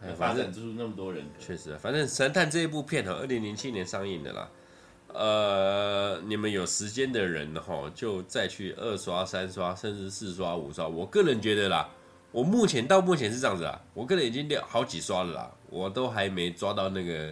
[0.00, 1.32] 情，发展出那么多人格。
[1.38, 4.48] 确实，反正《神探》这一部片哈，二零零七年上映的啦。
[5.08, 10.88] 呃，你们有时间的人哈，就再去二刷、三刷，甚至四刷、五刷。
[10.88, 11.90] 我个人觉得啦，
[12.32, 17.30] 我目前到目前是这样子啊，我个人已经好几刷了啦，我都还没抓到那个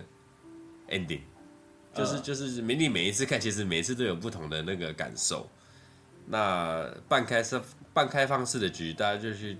[0.91, 1.23] ending，
[1.95, 5.49] 就是就是，明你每一次看，其实每一次都有不同的那个感受。
[6.27, 7.59] 那半开是
[7.95, 9.57] 半开放式的局，大家就去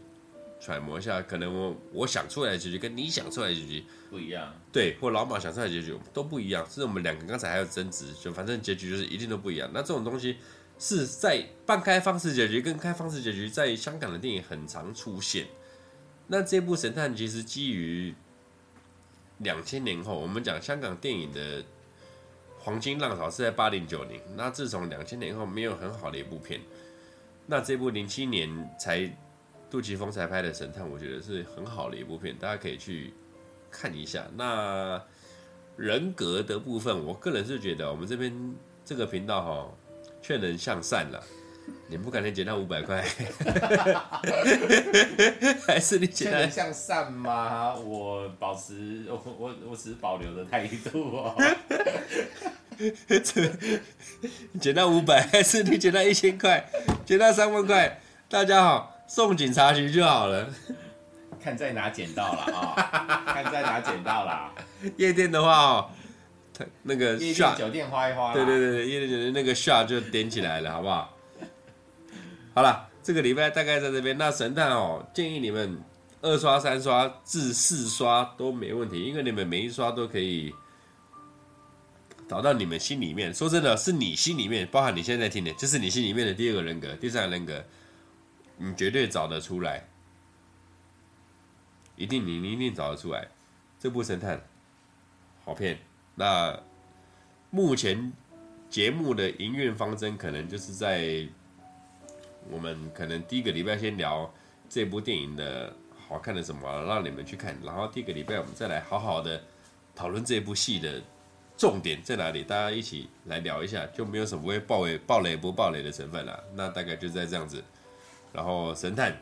[0.63, 9.69] 揣摩一下，可能我我想出来的结局跟你想出来的结局不一样，对，或老马想出来的结局都不一样，是我们两个刚才还有争执，就反正结局就是一定都不一样。
[9.75, 10.37] 那这种东西
[10.79, 15.47] 是在半开放式结局跟开放式结局，在香港的电影很常出现。
[16.29, 18.15] 那这部神探其实基于
[19.39, 21.65] 两千年后，我们讲香港电影的
[22.61, 26.61] 黄金浪潮是在八零九零，那自从两千年后没有很好的一部片，
[27.47, 29.11] 那这部零七年才
[29.73, 33.15] 杜琪峰才拍的神探，我觉得是很好的一部片，大家可以去
[33.71, 34.23] 看一下。
[34.37, 35.03] 那
[35.79, 38.55] 人格的部分，我个人是觉得我们这边
[38.85, 39.67] 这个频道哈，
[40.21, 41.25] 劝人向善了。
[41.89, 43.03] 你不可能捡到五百块，
[45.67, 47.75] 还是你捡到向善吗？
[47.75, 51.35] 我保持我我我只是保留的态度哦。
[54.61, 56.69] 捡到五百，还是你捡到一千块？
[57.07, 58.03] 捡到三万块？
[58.29, 60.49] 大家好，送警察局就好了。
[61.43, 63.25] 看在哪捡到了啊？
[63.35, 64.53] 看在哪捡到了？
[64.97, 65.91] 夜店的话哦，
[66.83, 68.33] 那个夜店酒店花一花。
[68.33, 71.17] 对对对，夜店酒店那个 shot 就点起来了，好不好？
[72.55, 74.17] 好了，这个礼拜大概在这边。
[74.17, 75.83] 那神探哦，建议你们
[76.21, 80.55] 二刷、三刷至四刷都没问题，因为你们每一刷都可以
[82.29, 83.35] 找到你们心里面。
[83.35, 87.65] 说真的，是你心里面，包含你现在听的，就是你心里面的第二个人格、第三个人格，
[88.57, 89.85] 你绝对找得出来，
[91.97, 93.29] 一定你你一定找得出来。
[93.79, 94.41] 这部神探
[95.45, 95.79] 好片。
[96.15, 96.59] 那
[97.51, 98.13] 目前
[98.69, 101.29] 节目的营运方针可能就是在。
[102.51, 104.29] 我们可能第一个礼拜先聊
[104.69, 105.73] 这部电影的
[106.09, 107.57] 好看的什么，让你们去看。
[107.63, 109.41] 然后第一个礼拜我们再来好好的
[109.95, 111.01] 讨论这部戏的
[111.57, 116.43] 重点在哪里，大家一起来聊一下，就没有什么会爆雷、爆雷不爆雷的成分了。
[116.53, 117.63] 那大概就在这样子。
[118.33, 119.17] 然后神探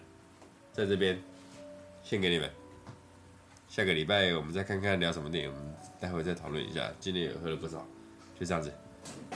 [0.72, 1.18] 在这边
[2.02, 2.50] 献给你们。
[3.68, 6.90] 下个礼拜我们再看看聊什么电影，我们待会再讨论一下。
[6.98, 7.86] 今天也喝了不少，
[8.38, 8.72] 就这样子，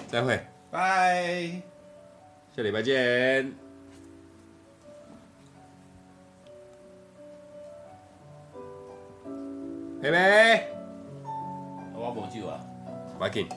[0.08, 1.62] 再会，拜，
[2.56, 3.52] 下礼拜见。
[10.00, 10.68] 妹妹，
[11.94, 12.60] 我无酒啊，
[13.18, 13.48] 快紧。